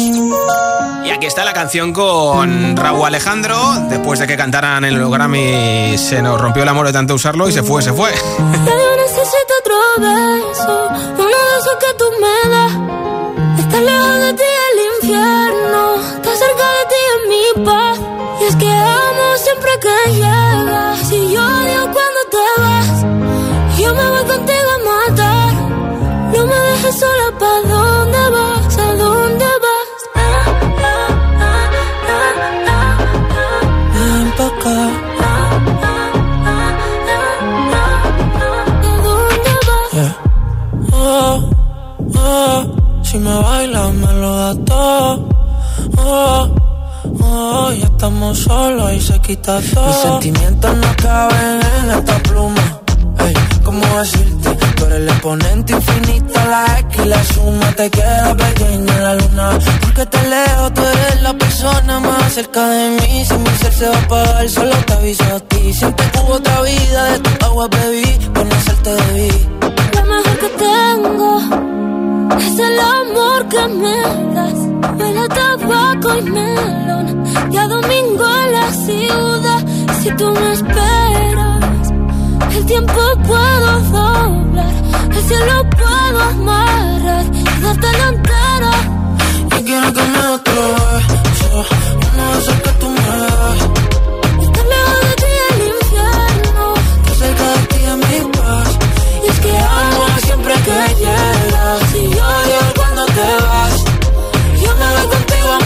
Y 1.05 1.09
aquí 1.11 1.25
está 1.25 1.45
la 1.45 1.53
canción 1.53 1.93
con 1.93 2.75
Raúl 2.75 3.05
Alejandro. 3.05 3.57
Después 3.89 4.19
de 4.19 4.27
que 4.27 4.35
cantaran 4.35 4.83
en 4.83 4.99
los 4.99 5.09
Grammy, 5.09 5.97
se 5.97 6.21
nos 6.21 6.41
rompió 6.41 6.63
el 6.63 6.69
amor 6.69 6.87
de 6.87 6.91
tanto 6.91 7.13
usarlo 7.13 7.47
y 7.47 7.53
se 7.53 7.63
fue, 7.63 7.81
se 7.81 7.93
fue. 7.93 8.11
Ya 8.11 8.71
yo 8.71 8.95
necesito 8.97 9.53
otro 9.61 9.75
beso, 9.99 10.89
uno 11.17 11.27
de 11.27 11.57
esos 11.59 11.75
que 11.79 11.93
tú 11.97 12.05
me 12.19 12.49
das. 12.49 12.73
Estar 13.57 13.81
lejos 13.81 14.19
de 14.19 14.32
llegas, 21.13 21.59
y 21.59 21.62
quita 49.23 49.59
todo. 49.73 49.87
Mis 49.87 49.95
sentimientos 49.97 50.77
no 50.77 50.95
caben 51.01 51.59
en 51.79 51.91
esta 51.91 52.17
pluma. 52.23 52.81
Ey, 53.19 53.33
¿cómo 53.63 53.85
decirte? 53.99 54.49
Tú 54.75 54.85
eres 54.85 54.97
el 54.97 55.09
exponente 55.09 55.73
infinito, 55.73 56.33
la 56.49 56.79
X 56.79 57.01
y 57.03 57.07
la 57.07 57.23
suma 57.23 57.71
te 57.75 57.89
queda 57.89 58.35
pequeña 58.35 58.99
la 58.99 59.15
luna. 59.15 59.59
Porque 59.81 60.05
te 60.05 60.21
leo, 60.29 60.73
tú 60.73 60.81
eres 60.81 61.21
la 61.21 61.33
persona 61.33 61.99
más 61.99 62.33
cerca 62.33 62.67
de 62.67 62.89
mí. 62.99 63.25
Si 63.25 63.33
mi 63.35 63.49
ser 63.57 63.73
se 63.73 63.87
va 63.89 63.95
a 63.95 63.99
apagar, 63.99 64.49
solo 64.49 64.75
te 64.87 64.93
aviso 64.93 65.23
a 65.35 65.39
ti. 65.39 65.73
Siento 65.73 66.03
que 66.11 66.19
hubo 66.19 66.33
otra 66.33 66.61
vida, 66.61 67.11
de 67.11 67.19
tu 67.19 67.45
agua 67.45 67.67
bebí, 67.69 68.19
conocerte 68.35 68.89
debí. 68.89 69.31
Lo 69.95 70.03
mejor 70.03 70.37
que 70.39 70.49
tengo 70.67 71.92
es 72.39 72.59
el 72.59 72.79
amor 72.79 73.47
que 73.49 73.67
me 73.81 74.01
das. 74.35 74.59
Huele 74.97 75.19
a 75.19 75.27
tabaco 75.27 76.17
y 76.17 76.21
melón. 76.23 77.23
Y 77.51 77.57
a 77.57 77.67
domingo 77.67 78.25
en 78.43 78.51
la 78.53 78.71
ciudad. 78.85 79.61
Si 80.01 80.09
tú 80.11 80.29
me 80.31 80.53
esperas, 80.53 81.91
el 82.55 82.65
tiempo 82.65 83.01
puedo 83.27 83.79
doblar. 83.91 84.73
El 85.11 85.23
cielo 85.29 85.55
puedo 85.81 86.21
amarrar 86.21 87.25
y 87.33 87.61
dártelo 87.61 88.03
entero. 88.13 88.71
Yo 89.51 89.57
quiero 89.65 89.93
que 89.93 90.01
me 90.13 90.23
beso, 90.43 91.65
uno 92.09 92.25
de 92.47 92.53
que 92.63 92.71
tú 92.79 92.87
me 92.89 93.01
das. 93.01 93.59
Estar 94.45 94.65
lejos 94.73 94.99
de 95.07 95.13
ti 95.23 95.33
el 95.49 95.59
infierno. 95.73 96.65
Que 97.05 97.13
cerca 97.21 97.45
de 97.53 97.59
ti 97.71 97.79
es 97.91 97.97
mi 97.97 98.31
paz. 98.31 98.69
Y 99.23 99.29
es 99.29 99.39
que 99.39 99.53
amo 99.57 100.05
siempre 100.25 100.53
que 100.65 100.95
llegas. 101.01 101.82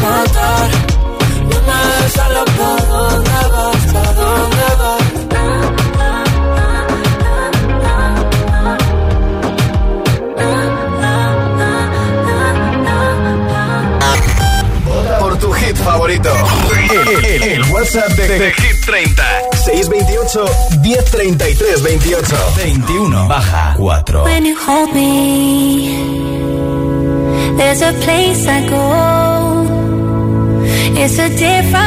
Matar. 0.10 0.70
No 1.49 1.58
me 1.68 1.80
¿pa' 2.58 2.80
dónde 2.91 3.39
vas? 3.53 3.82
¿Pa' 3.93 4.14
dónde 4.14 4.68
vas? 4.80 5.08
Por 15.20 15.34
tu 15.39 15.51
hit 15.51 15.76
favorito, 15.78 16.30
WhatsApp 17.72 18.12
de, 18.12 18.28
de 18.28 18.51
Hit 18.53 18.86
30. 18.86 19.24
628 19.66 20.45
1033 20.82 21.84
28 21.84 22.36
21 22.55 23.28
baja 23.28 23.74
4. 23.78 24.24
When 24.24 24.45
you 24.45 24.55
hold 24.55 24.93
me, 24.93 25.89
there's 27.58 27.82
a 27.82 27.91
place 28.03 28.47
I 28.47 28.68
go. 28.70 29.16
Different 31.36 31.86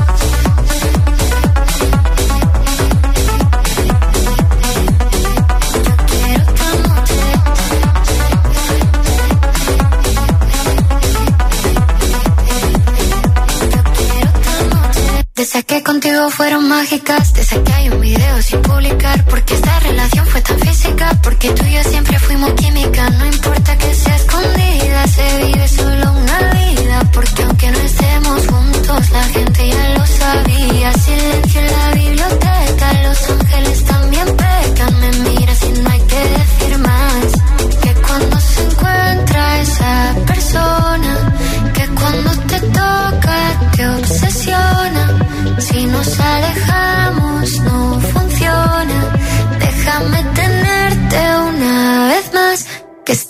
Que 15.71 15.83
contigo 15.83 16.29
fueron 16.29 16.67
mágicas, 16.67 17.33
desde 17.33 17.63
que 17.63 17.71
hay 17.71 17.87
un 17.87 18.01
video 18.01 18.41
sin 18.41 18.61
publicar, 18.61 19.23
porque 19.23 19.53
esta 19.53 19.79
relación 19.79 20.27
fue 20.27 20.41
tan 20.41 20.59
física, 20.59 21.17
porque 21.23 21.49
tú 21.51 21.63
y 21.63 21.75
yo 21.75 21.83
siempre 21.85 22.19
fuimos 22.19 22.51
química, 22.55 23.09
no 23.11 23.25
importa 23.25 23.77
que 23.77 23.95
sea 23.95 24.17
escondida, 24.17 25.07
se 25.07 25.37
vive 25.37 25.67
solo 25.69 26.11
una 26.11 26.39
vida, 26.51 27.09
porque 27.13 27.43
aunque 27.43 27.71
no 27.71 27.79
estemos 27.79 28.47
juntos, 28.47 29.09
la 29.11 29.23
gente 29.29 29.65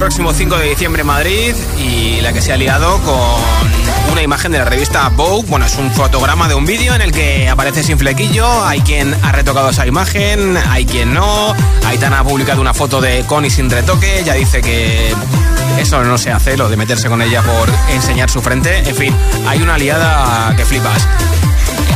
Próximo 0.00 0.32
5 0.32 0.56
de 0.56 0.70
diciembre 0.70 1.02
en 1.02 1.06
Madrid 1.06 1.54
y 1.78 2.22
la 2.22 2.32
que 2.32 2.40
se 2.40 2.54
ha 2.54 2.56
liado 2.56 2.98
con 3.02 4.10
una 4.10 4.22
imagen 4.22 4.50
de 4.50 4.58
la 4.58 4.64
revista 4.64 5.06
Vogue. 5.10 5.46
Bueno, 5.46 5.66
es 5.66 5.76
un 5.76 5.90
fotograma 5.92 6.48
de 6.48 6.54
un 6.54 6.64
vídeo 6.64 6.94
en 6.94 7.02
el 7.02 7.12
que 7.12 7.50
aparece 7.50 7.82
sin 7.82 7.98
flequillo. 7.98 8.64
Hay 8.64 8.80
quien 8.80 9.14
ha 9.22 9.30
retocado 9.30 9.68
esa 9.68 9.86
imagen, 9.86 10.56
hay 10.56 10.86
quien 10.86 11.12
no. 11.12 11.54
Aitana 11.84 12.20
ha 12.20 12.24
publicado 12.24 12.62
una 12.62 12.72
foto 12.72 13.02
de 13.02 13.26
Connie 13.26 13.50
sin 13.50 13.68
retoque. 13.68 14.22
Ya 14.24 14.32
dice 14.32 14.62
que 14.62 15.14
eso 15.78 16.02
no 16.02 16.16
se 16.16 16.32
hace, 16.32 16.56
lo 16.56 16.70
de 16.70 16.78
meterse 16.78 17.10
con 17.10 17.20
ella 17.20 17.42
por 17.42 17.70
enseñar 17.90 18.30
su 18.30 18.40
frente. 18.40 18.78
En 18.78 18.96
fin, 18.96 19.14
hay 19.46 19.60
una 19.60 19.76
liada 19.76 20.56
que 20.56 20.64
flipas. 20.64 21.06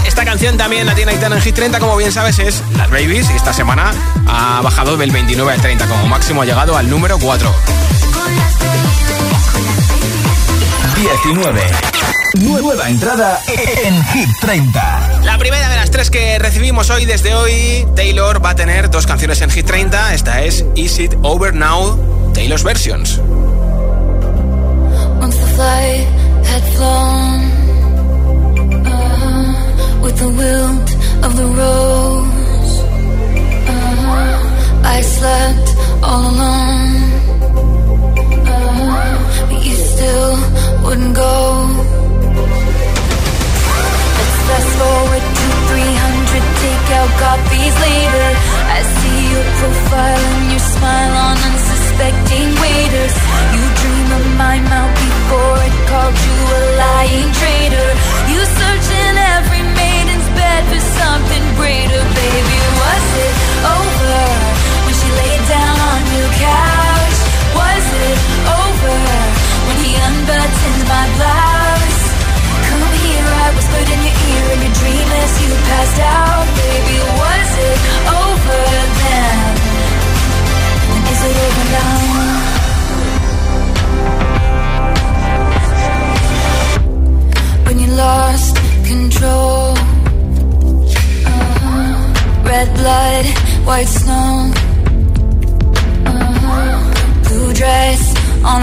Esta 0.07 0.27
canción 0.27 0.59
también 0.59 0.87
la 0.87 0.95
tiene 0.95 1.13
Aitana 1.13 1.37
en 1.37 1.43
Hit 1.43 1.55
30, 1.55 1.81
como 1.81 1.97
bien 1.97 2.13
sabes, 2.13 2.39
es 2.39 2.63
Las 2.77 2.91
Babies 2.91 3.31
y 3.31 3.33
esta 3.33 3.55
semana 3.55 3.93
ha 4.29 4.61
bajado 4.61 4.99
del 4.99 5.11
29 5.11 5.51
al 5.51 5.61
30, 5.63 5.87
como 5.87 6.07
máximo 6.07 6.43
ha 6.43 6.45
llegado 6.45 6.77
al 6.77 6.91
número 6.91 7.19
4. 7.19 7.84
19. 11.25 11.61
Nueva 12.41 12.89
entrada 12.89 13.41
en 13.47 14.05
Hit 14.07 14.29
30. 14.41 15.21
La 15.23 15.39
primera 15.39 15.69
de 15.69 15.77
las 15.77 15.91
tres 15.91 16.11
que 16.11 16.39
recibimos 16.39 16.91
hoy, 16.91 17.05
desde 17.05 17.35
hoy, 17.35 17.87
Taylor 17.95 18.45
va 18.45 18.51
a 18.51 18.55
tener 18.55 18.91
dos 18.91 19.07
canciones 19.07 19.41
en 19.41 19.51
Hit 19.51 19.67
30. 19.67 20.15
Esta 20.15 20.43
es 20.43 20.65
Is 20.75 20.99
It 20.99 21.15
Over 21.23 21.55
Now, 21.55 21.99
Taylor's 22.35 22.63
Versions. 22.63 23.19
Once 25.21 25.37
the 25.37 25.47
flight 25.55 26.07
had 26.45 26.63
flown 26.77 27.41
uh, 28.87 30.03
with 30.03 30.17
the 30.19 30.29
wilt 30.29 30.91
of 31.25 31.37
the 31.37 31.47
rose, 31.47 32.83
uh, 33.69 34.85
I 34.85 35.01
slept 35.03 35.77
all 36.03 36.35
alone. 36.35 37.14
Still 40.05 40.37
wouldn't 40.85 41.17
go. 41.17 41.35
Let's 44.17 44.39
fast 44.47 44.71
forward 44.77 45.25
to 45.39 45.47
300 45.73 46.45
takeout 46.61 47.13
copies 47.25 47.75
later. 47.89 48.29
I 48.77 48.81
see 48.97 49.21
your 49.33 49.47
profile 49.61 50.25
and 50.37 50.47
your 50.53 50.65
smile 50.77 51.15
on 51.27 51.37
unsuspecting 51.49 52.49
waiters. 52.61 53.17
You 53.57 53.65
dream 53.81 54.09
of 54.21 54.25
my 54.45 54.57
mouth 54.73 54.95
before 55.09 55.57
it 55.69 55.77
called 55.89 56.14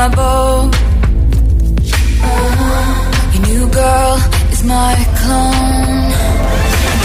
boat. 0.10 0.74
Uh-huh. 2.26 3.34
Your 3.34 3.44
new 3.46 3.66
girl 3.70 4.18
is 4.50 4.64
my 4.66 4.98
clone. 5.22 6.10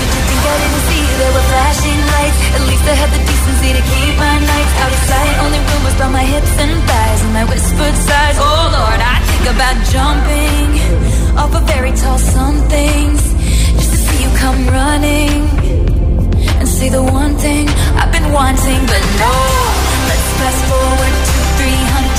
Did 0.00 0.10
you 0.16 0.22
think 0.28 0.40
I 0.40 0.54
didn't 0.64 0.84
see 0.88 1.04
there 1.20 1.32
were 1.36 1.46
flashing 1.52 2.00
lights? 2.16 2.40
At 2.56 2.62
least 2.64 2.84
I 2.88 2.94
had 2.96 3.10
the 3.12 3.20
decency 3.20 3.70
to 3.76 3.82
keep 3.84 4.14
my 4.16 4.36
nights 4.40 4.74
out 4.80 4.92
of 4.96 5.00
sight. 5.12 5.34
Only 5.44 5.60
rumors 5.60 5.96
about 6.00 6.12
my 6.12 6.24
hips 6.24 6.54
and 6.56 6.72
thighs 6.88 7.20
and 7.20 7.32
my 7.36 7.44
whispered 7.44 7.96
sighs. 8.08 8.36
Oh 8.40 8.62
Lord, 8.72 9.00
I 9.04 9.16
think 9.28 9.44
about 9.52 9.76
jumping 9.92 10.68
off 11.36 11.52
a 11.52 11.62
very 11.68 11.92
tall 11.92 12.16
somethings 12.16 13.20
just 13.76 13.90
to 13.92 13.98
see 14.08 14.24
you 14.24 14.30
come 14.40 14.60
running 14.72 15.44
and 16.56 16.68
say 16.68 16.88
the 16.88 17.02
one 17.02 17.36
thing 17.36 17.68
I've 18.00 18.12
been 18.12 18.32
wanting, 18.32 18.80
but 18.88 19.04
no. 19.20 19.34
Let's 20.08 20.28
fast 20.40 20.62
forward 20.70 21.25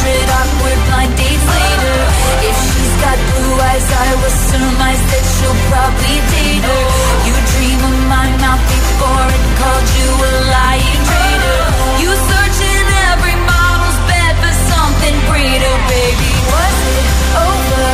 300 0.07 0.39
awkward 0.39 0.79
blind 0.87 1.13
dates 1.19 1.47
later. 1.51 1.99
If 2.47 2.55
she's 2.55 2.95
got 3.03 3.17
blue 3.27 3.55
eyes, 3.59 3.87
I 3.91 4.09
will 4.23 4.37
surmise 4.47 5.03
that 5.11 5.25
she'll 5.35 5.59
probably 5.67 6.17
date 6.31 6.63
her. 6.63 6.83
You 7.27 7.35
dream 7.35 7.79
of 7.91 7.97
my 8.07 8.27
mouth 8.39 8.63
before 8.71 9.27
it 9.27 9.45
called 9.59 9.87
you 9.99 10.09
a 10.15 10.31
lying 10.47 11.01
traitor. 11.11 11.61
You 11.99 12.09
search 12.15 12.57
in 12.71 12.85
every 13.11 13.35
model's 13.35 13.99
bed 14.07 14.33
for 14.39 14.53
something 14.71 15.15
greater, 15.27 15.75
baby. 15.91 16.31
Was 16.55 16.77
it 16.87 17.07
over 17.51 17.91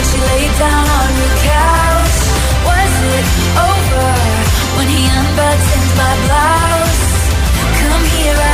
when 0.00 0.04
she 0.08 0.18
laid 0.24 0.52
down 0.56 0.86
on 0.96 1.10
your 1.12 1.34
couch? 1.44 2.20
Was 2.72 2.94
it 3.20 3.26
over 3.68 4.08
when 4.80 4.88
he 4.88 5.02
unbuttoned 5.12 5.92
my 5.92 6.12
blouse? 6.24 7.04
Come 7.84 8.04
here, 8.16 8.32
I 8.32 8.53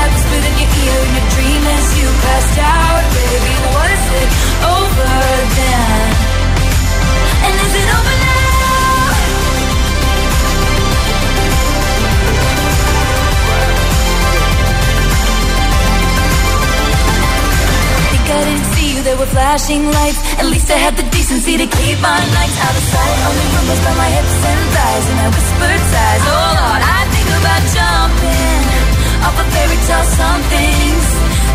dream 1.34 1.62
as 1.76 1.86
you 1.98 2.08
passed 2.24 2.58
out, 2.58 3.04
baby. 3.16 3.54
Was 3.76 4.02
it 4.20 4.30
over 4.76 5.12
then? 5.58 6.08
And 7.44 7.54
is 7.64 7.74
it 7.80 7.88
over 7.98 8.14
now? 8.24 8.30
I 18.30 18.44
didn't 18.44 18.64
see 18.78 18.94
you, 18.94 19.02
there 19.02 19.18
were 19.18 19.26
flashing 19.26 19.90
lights. 19.90 20.20
At 20.38 20.46
least 20.46 20.70
I 20.70 20.78
had 20.78 20.96
the 20.96 21.02
decency 21.10 21.58
to 21.58 21.66
keep 21.66 21.98
my 22.00 22.14
nights 22.14 22.58
out 22.62 22.74
of 22.78 22.84
sight. 22.94 23.18
Only 23.26 23.46
rumors 23.52 23.80
about 23.82 23.96
my 23.98 24.10
hips 24.16 24.36
and 24.50 24.60
thighs 24.70 25.06
and 25.10 25.16
my 25.18 25.28
whispered 25.34 25.82
sighs. 25.92 26.22
Oh 26.30 26.50
Lord, 26.62 26.82
I 26.86 27.00
think 27.10 27.26
about 27.26 27.62
jumping 27.74 27.89
off 29.26 29.36
a 29.38 29.44
fairy 29.52 29.78
tale 29.86 30.06
somethings 30.20 31.06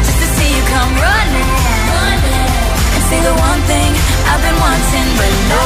just 0.06 0.20
to 0.22 0.28
see 0.36 0.50
you 0.56 0.64
come 0.76 0.92
running, 1.08 1.50
running 1.94 2.50
and 2.96 3.04
say 3.10 3.20
the 3.22 3.34
one 3.34 3.62
thing 3.72 3.92
I've 4.30 4.42
been 4.46 4.58
wanting, 4.66 5.10
but 5.20 5.34
no. 5.52 5.64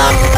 Flashing 0.00 0.29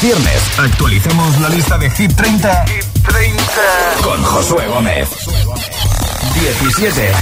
Los 0.00 0.16
viernes 0.16 0.42
actualicemos 0.58 1.38
la 1.40 1.50
lista 1.50 1.76
de 1.76 1.90
Hit 1.90 2.14
30, 2.16 2.64
Hit 2.68 2.84
30. 3.06 3.44
con 4.02 4.22
Josué 4.22 4.66
Gómez. 4.66 5.08
17. 6.32 7.12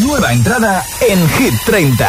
Nueva 0.00 0.32
entrada 0.34 0.84
en 1.00 1.26
Hit 1.30 1.54
30. 1.64 2.06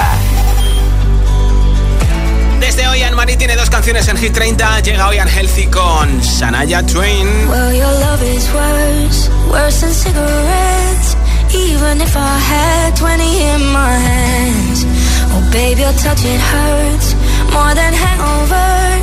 Desde 2.59 2.85
hoy 2.89 3.03
Anne-Marie 3.03 3.37
tiene 3.37 3.55
dos 3.55 3.69
canciones 3.69 4.05
en 4.09 4.17
Hit 4.17 4.33
30. 4.33 4.81
Llega 4.81 5.07
hoy 5.07 5.17
Healthy 5.17 5.67
con 5.67 6.21
Sanaya 6.21 6.85
Twain. 6.85 7.27
Well, 7.47 7.73
your 7.73 7.93
love 8.01 8.21
is 8.21 8.49
worse, 8.53 9.29
worse 9.49 9.79
than 9.79 9.93
cigarettes. 9.93 11.15
Even 11.53 12.01
if 12.01 12.17
I 12.17 12.37
had 12.37 12.95
20 12.97 13.23
in 13.23 13.65
my 13.71 13.93
hands. 13.93 14.85
Oh, 15.31 15.49
baby, 15.53 15.83
your 15.83 15.93
touch, 15.93 16.25
it 16.25 16.41
hurts 16.41 17.15
more 17.53 17.73
than 17.73 17.93
hangovers. 17.93 18.94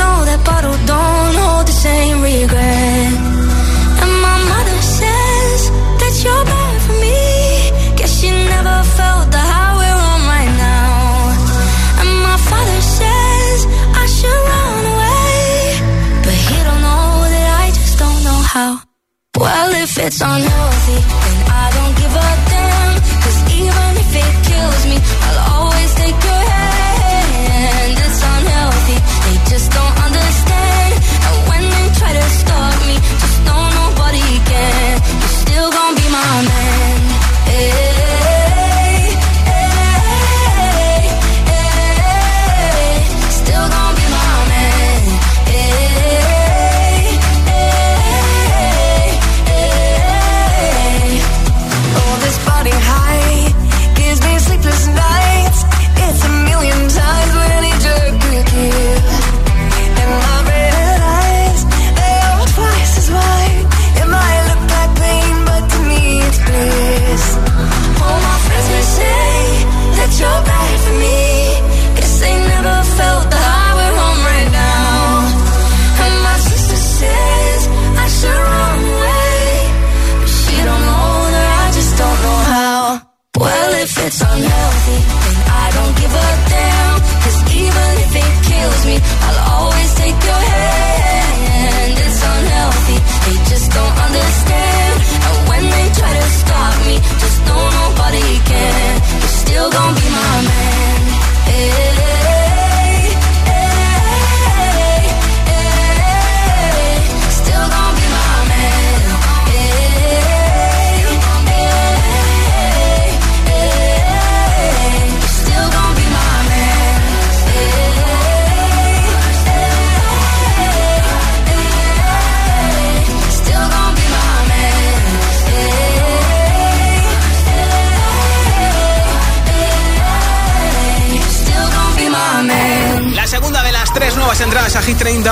No, 0.00 0.24
that 0.24 0.40
bottle 0.44 0.76
don't 0.86 1.34
hold 1.42 1.66
the 1.66 1.76
same 1.86 2.22
regret. 2.22 3.12
And 4.02 4.12
my 4.26 4.38
mother 4.50 4.78
says 5.00 5.60
that 6.00 6.14
you're 6.22 6.44
bad 6.52 6.76
for 6.84 6.96
me. 7.04 7.20
Guess 7.96 8.12
she 8.20 8.30
never 8.30 8.76
felt 8.96 9.26
the 9.30 9.42
high 9.52 9.74
we're 9.80 10.00
on 10.12 10.20
right 10.34 10.52
now. 10.68 12.00
And 12.00 12.10
my 12.28 12.38
father 12.48 12.80
says 12.98 13.58
I 14.02 14.04
should 14.16 14.40
run 14.50 14.84
away. 14.94 15.32
But 16.24 16.36
he 16.46 16.56
don't 16.66 16.82
know 16.88 17.08
that 17.34 17.48
I 17.64 17.66
just 17.78 17.94
don't 18.02 18.20
know 18.28 18.40
how. 18.54 18.70
Well, 19.36 19.70
if 19.84 19.92
it's 19.98 20.20
unhealthy, 20.20 20.98
then 21.22 21.38
I 21.62 21.64
don't 21.76 21.94
give 22.00 22.14
a 22.16 22.51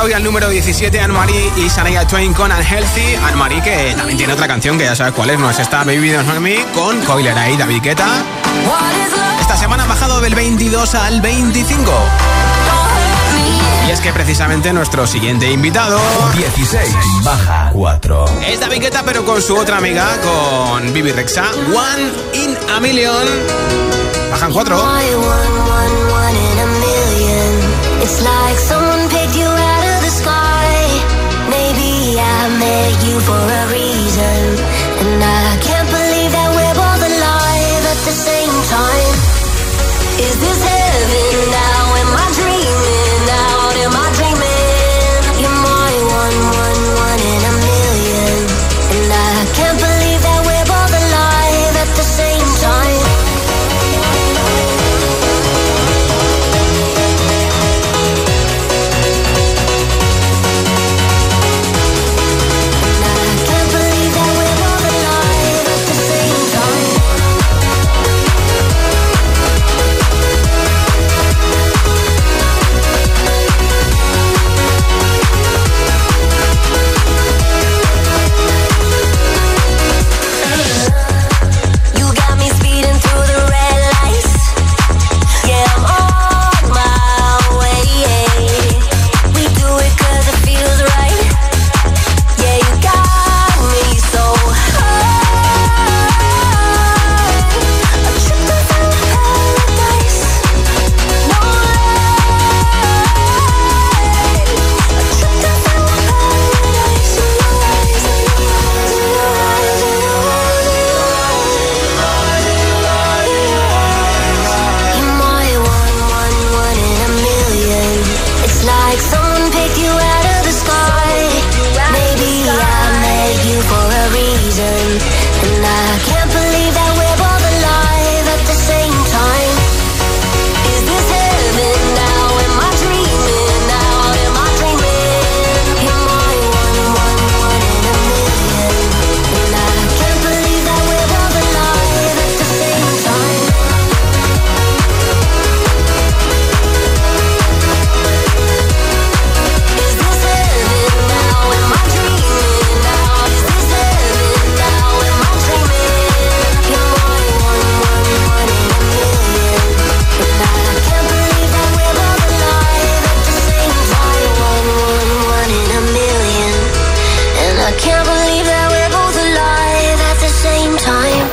a 0.00 0.04
Hit 0.04 0.04
30 0.04 0.04
hoy 0.04 0.12
al 0.12 0.24
número 0.24 0.48
17, 0.48 1.00
Anne-Marie 1.00 1.52
y 1.56 1.68
Sanaya 1.68 2.06
Twain 2.06 2.32
con 2.32 2.50
Unhealthy. 2.50 3.16
Anne-Marie 3.16 3.62
que 3.62 3.94
también 3.96 4.18
tiene 4.18 4.32
otra 4.32 4.46
canción 4.46 4.78
que 4.78 4.84
ya 4.84 4.94
sabes 4.94 5.12
cuál 5.14 5.30
es, 5.30 5.38
no 5.38 5.50
es 5.50 5.58
esta 5.58 5.84
Baby 5.84 6.10
Don't 6.10 6.28
Hurt 6.28 6.40
Me 6.40 6.64
con 6.74 7.00
Coiler 7.02 7.36
ahí, 7.36 7.56
David 7.56 7.82
Guetta. 7.82 8.08
Esta 9.40 9.56
semana 9.56 9.84
ha 9.84 9.86
bajado 9.86 10.20
del 10.20 10.34
22 10.34 10.94
al 10.94 11.20
25. 11.20 11.92
Y 13.88 13.90
es 13.90 14.00
que 14.00 14.12
precisamente 14.12 14.72
nuestro 14.72 15.06
siguiente 15.06 15.50
invitado 15.50 15.98
16. 16.34 16.94
Baja 17.22 17.70
4. 17.72 18.24
es 18.46 18.60
David 18.60 18.82
Guetta 18.82 19.02
pero 19.04 19.24
con 19.24 19.42
su 19.42 19.56
otra 19.56 19.78
amiga, 19.78 20.06
con 20.22 20.92
Bibi 20.92 21.12
Rexa, 21.12 21.44
One 21.74 22.12
in 22.34 22.56
a 22.74 22.80
Million. 22.80 23.26
Bajan 24.30 24.52
cuatro. 24.52 24.76
One, 24.78 25.16
one, 25.16 25.26
one, 25.26 26.12
one 26.12 26.36
in 26.36 26.58
a 26.58 26.66
million. 26.66 28.02
It's 28.02 28.22
like 28.22 28.58
someone 28.58 28.89
Met 32.60 33.04
you 33.06 33.18
for 33.20 33.42
a 33.60 33.62
reason. 33.72 34.40
And 35.02 35.22
I 35.24 35.49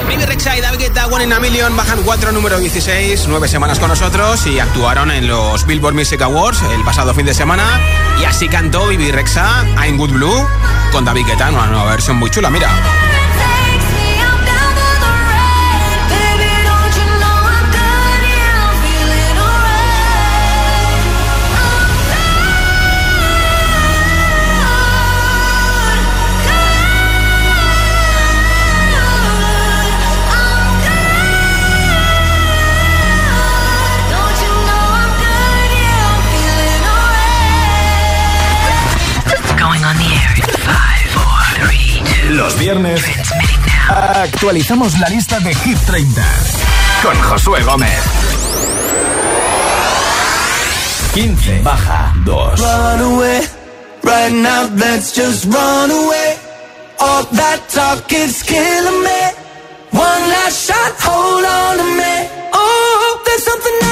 Baby 0.08 0.26
Rexha 0.26 0.58
y 0.58 0.62
David 0.62 0.80
Guetta, 0.80 1.08
One 1.08 1.26
in 1.26 1.34
a 1.34 1.40
Million, 1.40 1.76
bajan 1.76 2.02
4, 2.04 2.32
número 2.32 2.58
16, 2.58 3.28
9 3.28 3.48
semanas 3.48 3.80
con 3.80 3.90
nosotros 3.90 4.46
y 4.48 4.60
actuaron 4.60 5.12
en 5.12 5.28
los 5.28 5.66
Billboard 5.66 5.96
Music 5.96 6.22
Awards 6.22 6.62
el 6.74 6.84
pasado 6.84 7.14
fin 7.14 7.26
de 7.26 7.34
semana. 7.34 7.64
Y 8.22 8.26
así 8.26 8.48
cantó 8.48 8.86
Baby 8.86 9.12
Rexha, 9.12 9.66
I'm 9.84 9.98
Good 9.98 10.12
Blue, 10.12 10.48
con 10.92 11.06
David 11.06 11.26
Guetta, 11.26 11.50
una 11.50 11.68
nueva 11.68 11.92
versión 11.92 12.18
muy 12.18 12.30
chula, 12.30 12.50
mira. 12.50 12.70
viernes 42.58 43.02
actualizamos 43.90 44.98
la 45.00 45.10
lista 45.10 45.40
de 45.40 45.54
Hit 45.54 45.78
30 45.86 46.22
con 47.04 47.22
Josué 47.22 47.62
Gómez. 47.64 48.00
15 51.14 51.62
baja 51.62 52.14
2. 52.26 52.60
Run 52.60 53.14
away, 53.14 53.42
right 54.04 54.34
now 54.34 54.70
let's 54.76 55.16
just 55.16 55.46
run 55.46 55.92
away. 55.92 56.38
All 57.00 57.26
that 57.32 57.60
talk 57.70 58.12
is 58.12 58.44
killing 58.44 59.04
me. 59.04 59.22
One 59.92 60.30
last 60.30 60.68
shot, 60.68 60.94
hold 61.02 61.46
on 61.46 61.78
to 61.78 61.84
me. 61.84 62.30
Oh, 62.54 63.22
there's 63.26 63.44
something 63.44 63.87